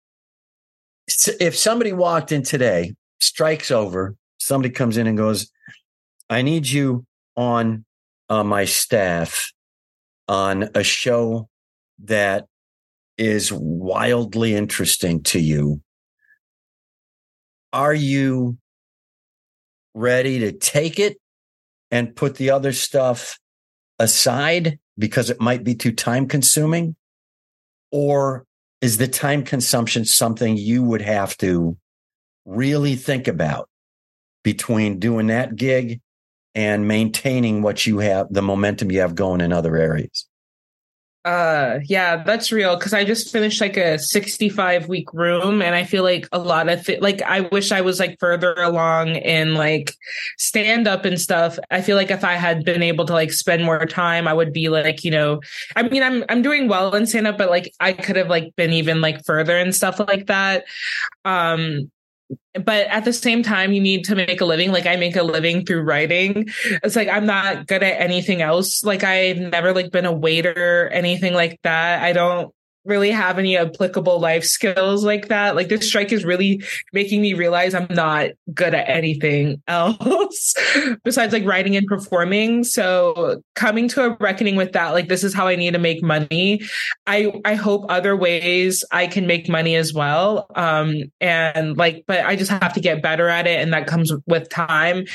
if 1.40 1.56
somebody 1.56 1.94
walked 1.94 2.32
in 2.32 2.44
today, 2.44 2.96
strikes 3.20 3.72
over, 3.72 4.16
somebody 4.40 4.74
comes 4.74 4.98
in 4.98 5.08
and 5.08 5.18
goes, 5.18 5.50
I 6.30 6.42
need 6.42 6.68
you 6.68 7.06
on 7.38 7.86
uh, 8.30 8.44
my 8.44 8.66
staff 8.66 9.52
on 10.28 10.70
a 10.76 10.84
show 10.84 11.48
that 12.04 12.46
is 13.18 13.54
wildly 13.54 14.56
interesting 14.56 15.24
to 15.24 15.40
you. 15.40 15.82
Are 17.72 17.94
you 17.94 18.58
ready 19.94 20.40
to 20.40 20.52
take 20.52 21.00
it 21.00 21.18
and 21.92 22.16
put 22.16 22.36
the 22.36 22.50
other 22.50 22.74
stuff 22.74 23.40
aside 24.00 24.80
because 24.98 25.30
it 25.30 25.42
might 25.42 25.64
be 25.64 25.76
too 25.76 25.92
time 25.92 26.28
consuming? 26.28 26.96
or 27.96 28.46
is 28.82 28.98
the 28.98 29.08
time 29.08 29.42
consumption 29.42 30.04
something 30.04 30.58
you 30.58 30.84
would 30.84 31.02
have 31.02 31.38
to 31.38 31.78
really 32.46 32.96
think 32.96 33.28
about 33.28 33.70
between 34.44 35.00
doing 35.00 35.28
that 35.28 35.56
gig 35.56 36.02
and 36.54 36.90
maintaining 36.90 37.62
what 37.62 37.86
you 37.86 38.00
have, 38.00 38.28
the 38.30 38.42
momentum 38.42 38.92
you 38.92 39.00
have 39.00 39.16
going 39.16 39.40
in 39.40 39.54
other 39.54 39.78
areas? 39.78 40.26
Uh 41.26 41.80
yeah, 41.86 42.24
that's 42.24 42.52
real 42.52 42.78
cuz 42.78 42.94
I 42.94 43.04
just 43.04 43.32
finished 43.32 43.60
like 43.60 43.78
a 43.78 43.98
65 43.98 44.88
week 44.88 45.12
room 45.12 45.60
and 45.64 45.74
I 45.74 45.84
feel 45.84 46.04
like 46.04 46.28
a 46.32 46.38
lot 46.38 46.70
of 46.70 46.88
it 46.88 47.02
like 47.02 47.20
I 47.24 47.40
wish 47.42 47.72
I 47.72 47.82
was 47.82 48.00
like 48.00 48.20
further 48.20 48.54
along 48.54 49.16
in 49.16 49.56
like 49.56 49.92
stand 50.38 50.88
up 50.88 51.04
and 51.04 51.20
stuff. 51.20 51.58
I 51.72 51.82
feel 51.82 51.96
like 51.98 52.12
if 52.12 52.24
I 52.24 52.34
had 52.34 52.64
been 52.64 52.84
able 52.84 53.06
to 53.06 53.14
like 53.14 53.34
spend 53.34 53.64
more 53.66 53.84
time, 53.88 54.28
I 54.28 54.34
would 54.34 54.54
be 54.54 54.70
like, 54.70 55.04
you 55.04 55.10
know, 55.10 55.40
I 55.76 55.82
mean 55.90 56.04
I'm 56.04 56.24
I'm 56.30 56.44
doing 56.44 56.68
well 56.68 56.94
in 56.96 57.08
stand 57.08 57.26
up 57.26 57.40
but 57.40 57.50
like 57.50 57.74
I 57.80 57.94
could 57.94 58.18
have 58.18 58.30
like 58.30 58.56
been 58.56 58.72
even 58.74 59.02
like 59.02 59.26
further 59.26 59.58
and 59.58 59.74
stuff 59.74 60.00
like 60.00 60.28
that. 60.28 60.66
Um 61.26 61.90
but 62.54 62.88
at 62.88 63.06
the 63.06 63.14
same 63.14 63.44
time 63.44 63.74
you 63.74 63.82
need 63.82 64.06
to 64.06 64.16
make 64.16 64.42
a 64.42 64.46
living. 64.46 64.72
Like 64.72 64.86
i 64.86 64.96
make 64.96 65.16
a 65.16 65.24
living 65.24 65.66
through 65.66 65.82
writing. 65.82 66.48
It's 66.84 66.96
like 66.96 67.10
i'm 67.10 67.26
not 67.26 67.68
good 67.68 67.84
at 67.84 68.02
anything 68.02 68.42
else. 68.42 68.84
Like 68.84 69.04
i've 69.04 69.38
never 69.38 69.74
like 69.74 69.92
been 69.92 70.06
a 70.06 70.14
waiter 70.14 70.90
anything 70.90 71.34
like 71.34 71.60
that. 71.64 72.04
I 72.04 72.14
don't 72.14 72.54
really 72.86 73.12
have 73.12 73.40
any 73.40 73.58
applicable 73.58 74.20
life 74.20 74.44
skills 74.44 75.04
like 75.04 75.28
that. 75.28 75.56
Like 75.56 75.70
this 75.70 75.88
strike 75.88 76.12
is 76.12 76.24
really 76.24 76.64
making 76.94 77.22
me 77.22 77.34
realize 77.34 77.74
I'm 77.74 77.88
not 77.90 78.30
good 78.54 78.74
at 78.74 78.88
anything 78.90 79.62
else 79.68 80.54
besides 81.04 81.34
like 81.34 81.46
writing 81.46 81.76
and 81.76 81.88
performing. 81.88 82.64
So 82.64 83.42
coming 83.56 83.88
to 83.90 84.06
a 84.06 84.18
reckoning 84.20 84.56
with 84.56 84.74
that, 84.74 84.92
like 84.92 85.08
this 85.08 85.24
is 85.24 85.34
how 85.34 85.48
I 85.48 85.56
need 85.56 85.74
to 85.74 85.80
make 85.80 86.04
money. 86.04 86.62
I 87.08 87.34
I 87.44 87.56
hope 87.56 87.86
other 87.90 88.16
ways 88.16 88.84
I 88.92 89.08
can 89.08 89.28
make 89.28 89.50
money 89.50 89.76
as 89.76 89.94
well. 89.94 90.48
Um 90.56 90.96
and 91.20 91.78
like 91.78 92.04
but 92.08 92.26
I 92.26 92.36
just 92.36 92.52
have 92.52 92.74
to 92.74 92.80
get 92.80 93.02
better 93.02 93.28
at 93.28 93.48
it 93.48 93.62
and 93.62 93.74
that 93.74 93.88
comes 93.88 94.12
with 94.28 94.50
time 94.50 95.06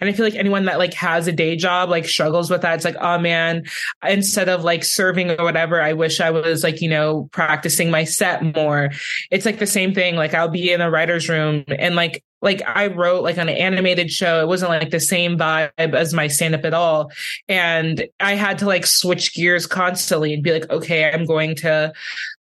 and 0.00 0.08
I 0.08 0.12
feel 0.12 0.24
like 0.24 0.34
anyone 0.34 0.64
that 0.66 0.78
like 0.78 0.94
has 0.94 1.26
a 1.26 1.32
day 1.32 1.56
job 1.56 1.88
like 1.88 2.06
struggles 2.06 2.50
with 2.50 2.62
that. 2.62 2.74
It's 2.76 2.84
like, 2.84 2.96
oh 3.00 3.18
man, 3.18 3.64
instead 4.06 4.48
of 4.48 4.64
like 4.64 4.84
serving 4.84 5.30
or 5.30 5.44
whatever, 5.44 5.80
I 5.80 5.92
wish 5.92 6.20
I 6.20 6.30
was 6.30 6.62
like, 6.62 6.80
you 6.80 6.88
know, 6.88 7.28
practicing 7.32 7.90
my 7.90 8.04
set 8.04 8.56
more. 8.56 8.90
It's 9.30 9.46
like 9.46 9.58
the 9.58 9.66
same 9.66 9.94
thing. 9.94 10.16
Like 10.16 10.34
I'll 10.34 10.48
be 10.48 10.72
in 10.72 10.80
a 10.80 10.90
writer's 10.90 11.28
room 11.28 11.64
and 11.68 11.96
like 11.96 12.22
like 12.42 12.62
I 12.66 12.88
wrote 12.88 13.22
like 13.22 13.38
on 13.38 13.48
an 13.48 13.56
animated 13.56 14.10
show. 14.10 14.40
It 14.40 14.46
wasn't 14.46 14.70
like 14.70 14.90
the 14.90 15.00
same 15.00 15.38
vibe 15.38 15.70
as 15.78 16.12
my 16.12 16.28
stand 16.28 16.54
up 16.54 16.64
at 16.64 16.74
all. 16.74 17.10
And 17.48 18.06
I 18.20 18.34
had 18.34 18.58
to 18.58 18.66
like 18.66 18.86
switch 18.86 19.34
gears 19.34 19.66
constantly 19.66 20.34
and 20.34 20.42
be 20.42 20.52
like, 20.52 20.70
okay, 20.70 21.10
I'm 21.10 21.24
going 21.24 21.56
to 21.56 21.92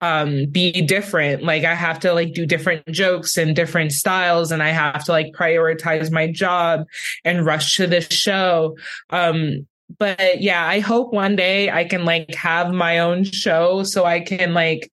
um 0.01 0.45
be 0.47 0.81
different. 0.81 1.43
Like 1.43 1.63
i 1.63 1.75
have 1.75 1.99
to 2.01 2.13
like 2.13 2.33
do 2.33 2.45
different 2.45 2.85
jokes 2.87 3.37
and 3.37 3.55
different 3.55 3.91
styles 3.91 4.51
and 4.51 4.63
i 4.63 4.69
have 4.69 5.03
to 5.05 5.11
like 5.11 5.33
prioritize 5.33 6.11
my 6.11 6.31
job 6.31 6.85
and 7.23 7.45
rush 7.45 7.75
to 7.77 7.87
this 7.87 8.07
show. 8.07 8.77
Um 9.09 9.67
but 9.97 10.39
yeah 10.39 10.67
i 10.67 10.79
hope 10.79 11.11
one 11.11 11.35
day 11.35 11.71
i 11.71 11.83
can 11.83 12.05
like 12.05 12.35
have 12.35 12.71
my 12.71 12.99
own 12.99 13.23
show 13.23 13.81
so 13.81 14.05
i 14.05 14.19
can 14.19 14.53
like 14.53 14.91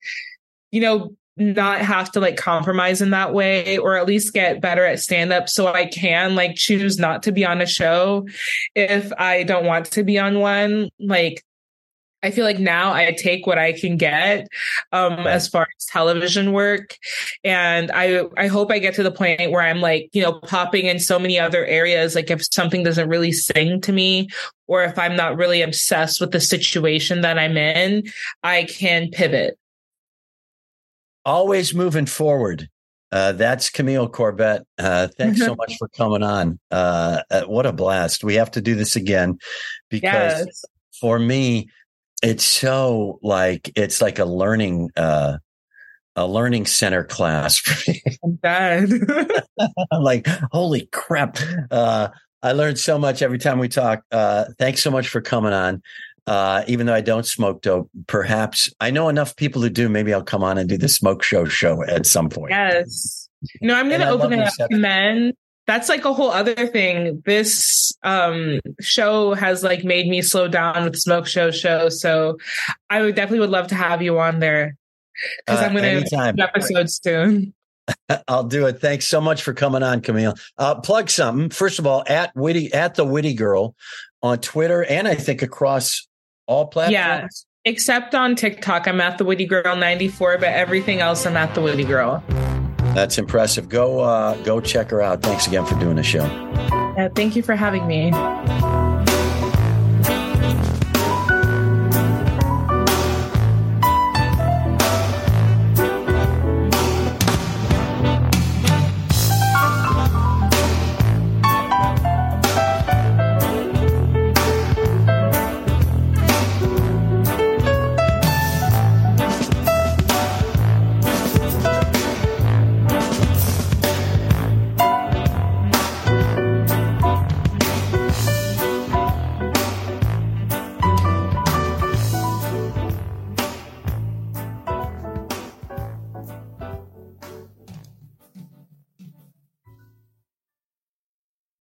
you 0.72 0.80
know 0.80 1.14
not 1.36 1.80
have 1.80 2.10
to 2.12 2.20
like 2.20 2.36
compromise 2.36 3.02
in 3.02 3.10
that 3.10 3.34
way 3.34 3.76
or 3.78 3.96
at 3.96 4.06
least 4.06 4.32
get 4.32 4.60
better 4.60 4.84
at 4.84 5.00
stand 5.00 5.32
up 5.32 5.48
so 5.48 5.66
I 5.66 5.86
can 5.86 6.34
like 6.34 6.54
choose 6.54 6.98
not 6.98 7.22
to 7.24 7.32
be 7.32 7.44
on 7.44 7.60
a 7.60 7.66
show 7.66 8.26
if 8.74 9.12
I 9.18 9.42
don't 9.42 9.66
want 9.66 9.86
to 9.92 10.02
be 10.02 10.18
on 10.18 10.40
one. 10.40 10.88
Like 10.98 11.44
I 12.22 12.30
feel 12.30 12.44
like 12.44 12.58
now 12.58 12.92
I 12.92 13.12
take 13.12 13.46
what 13.46 13.58
I 13.58 13.72
can 13.72 13.96
get 13.96 14.48
um, 14.92 15.26
as 15.26 15.48
far 15.48 15.66
as 15.78 15.86
television 15.86 16.52
work, 16.52 16.96
and 17.44 17.90
I 17.92 18.22
I 18.36 18.46
hope 18.46 18.70
I 18.70 18.78
get 18.78 18.94
to 18.94 19.02
the 19.02 19.10
point 19.10 19.50
where 19.50 19.62
I'm 19.62 19.80
like 19.80 20.08
you 20.12 20.22
know 20.22 20.40
popping 20.40 20.86
in 20.86 20.98
so 20.98 21.18
many 21.18 21.38
other 21.38 21.64
areas. 21.66 22.14
Like 22.14 22.30
if 22.30 22.42
something 22.52 22.82
doesn't 22.82 23.08
really 23.08 23.32
sing 23.32 23.80
to 23.82 23.92
me, 23.92 24.28
or 24.66 24.82
if 24.82 24.98
I'm 24.98 25.14
not 25.14 25.36
really 25.36 25.62
obsessed 25.62 26.20
with 26.20 26.32
the 26.32 26.40
situation 26.40 27.20
that 27.20 27.38
I'm 27.38 27.56
in, 27.56 28.04
I 28.42 28.64
can 28.64 29.10
pivot. 29.10 29.58
Always 31.24 31.74
moving 31.74 32.06
forward. 32.06 32.68
Uh, 33.12 33.32
that's 33.32 33.70
Camille 33.70 34.08
Corbett. 34.08 34.66
Uh, 34.78 35.08
thanks 35.16 35.38
so 35.38 35.54
much 35.54 35.76
for 35.78 35.88
coming 35.88 36.22
on. 36.22 36.58
Uh, 36.70 37.22
uh, 37.30 37.42
what 37.42 37.66
a 37.66 37.72
blast. 37.72 38.24
We 38.24 38.34
have 38.34 38.50
to 38.52 38.60
do 38.60 38.74
this 38.74 38.96
again 38.96 39.38
because 39.88 40.46
yes. 40.46 40.64
for 41.00 41.18
me, 41.18 41.68
it's 42.22 42.44
so 42.44 43.18
like 43.22 43.70
it's 43.76 44.00
like 44.00 44.18
a 44.18 44.24
learning 44.24 44.90
uh 44.96 45.38
a 46.18 46.26
learning 46.26 46.64
center 46.64 47.04
class 47.04 47.58
for 47.58 47.90
me. 47.90 48.02
I'm 48.44 50.02
like, 50.02 50.26
holy 50.52 50.88
crap. 50.92 51.38
Uh 51.70 52.08
I 52.42 52.52
learned 52.52 52.78
so 52.78 52.98
much 52.98 53.22
every 53.22 53.38
time 53.38 53.58
we 53.58 53.68
talk. 53.68 54.02
Uh 54.10 54.46
thanks 54.58 54.82
so 54.82 54.90
much 54.90 55.08
for 55.08 55.20
coming 55.20 55.52
on. 55.52 55.82
Uh, 56.28 56.64
even 56.66 56.86
though 56.86 56.94
I 56.94 57.02
don't 57.02 57.24
smoke 57.24 57.62
dope, 57.62 57.88
perhaps 58.08 58.68
I 58.80 58.90
know 58.90 59.08
enough 59.08 59.36
people 59.36 59.62
who 59.62 59.70
do. 59.70 59.88
Maybe 59.88 60.12
I'll 60.12 60.24
come 60.24 60.42
on 60.42 60.58
and 60.58 60.68
do 60.68 60.76
the 60.76 60.88
smoke 60.88 61.22
show 61.22 61.44
show 61.44 61.84
at 61.84 62.04
some 62.04 62.28
point. 62.28 62.50
Yes. 62.50 63.28
No, 63.60 63.74
I'm 63.74 63.88
going 63.88 64.00
to 64.00 64.08
open 64.10 64.32
it 64.32 64.40
up 64.40 64.52
to 64.54 64.76
men 64.76 65.34
that's 65.66 65.88
like 65.88 66.04
a 66.04 66.12
whole 66.12 66.30
other 66.30 66.66
thing. 66.66 67.22
This 67.24 67.92
um 68.02 68.60
show 68.80 69.34
has 69.34 69.62
like 69.62 69.84
made 69.84 70.08
me 70.08 70.22
slow 70.22 70.48
down 70.48 70.84
with 70.84 70.96
smoke 70.96 71.26
show 71.26 71.50
show. 71.50 71.88
So 71.88 72.38
I 72.90 73.02
would 73.02 73.14
definitely 73.14 73.40
would 73.40 73.50
love 73.50 73.68
to 73.68 73.74
have 73.74 74.02
you 74.02 74.18
on 74.18 74.38
there 74.40 74.76
because 75.44 75.60
uh, 75.60 75.64
I'm 75.64 75.72
going 75.72 76.04
to 76.04 76.32
do 76.32 76.42
episodes 76.42 77.00
soon. 77.02 77.54
I'll 78.28 78.44
do 78.44 78.66
it. 78.66 78.80
Thanks 78.80 79.08
so 79.08 79.20
much 79.20 79.42
for 79.42 79.54
coming 79.54 79.82
on, 79.82 80.00
Camille. 80.00 80.34
Uh, 80.58 80.76
plug 80.76 81.08
something. 81.08 81.50
First 81.50 81.78
of 81.78 81.86
all, 81.86 82.04
at 82.06 82.34
Witty 82.34 82.72
at 82.72 82.94
the 82.94 83.04
Witty 83.04 83.34
Girl 83.34 83.74
on 84.22 84.38
Twitter 84.38 84.84
and 84.84 85.06
I 85.06 85.14
think 85.14 85.42
across 85.42 86.06
all 86.46 86.66
platforms. 86.66 86.92
Yeah, 86.92 87.28
except 87.64 88.14
on 88.14 88.36
TikTok. 88.36 88.86
I'm 88.88 89.00
at 89.00 89.18
the 89.18 89.24
Witty 89.24 89.46
Girl 89.46 89.76
94, 89.76 90.38
but 90.38 90.48
everything 90.48 91.00
else 91.00 91.26
I'm 91.26 91.36
at 91.36 91.54
the 91.54 91.60
Witty 91.60 91.84
Girl. 91.84 92.22
That's 92.96 93.18
impressive. 93.18 93.68
Go 93.68 94.00
uh, 94.00 94.42
go 94.42 94.58
check 94.58 94.88
her 94.88 95.02
out. 95.02 95.20
Thanks 95.20 95.46
again 95.46 95.66
for 95.66 95.78
doing 95.78 95.96
the 95.96 96.02
show. 96.02 96.24
thank 97.14 97.36
you 97.36 97.42
for 97.42 97.54
having 97.54 97.86
me. 97.86 98.10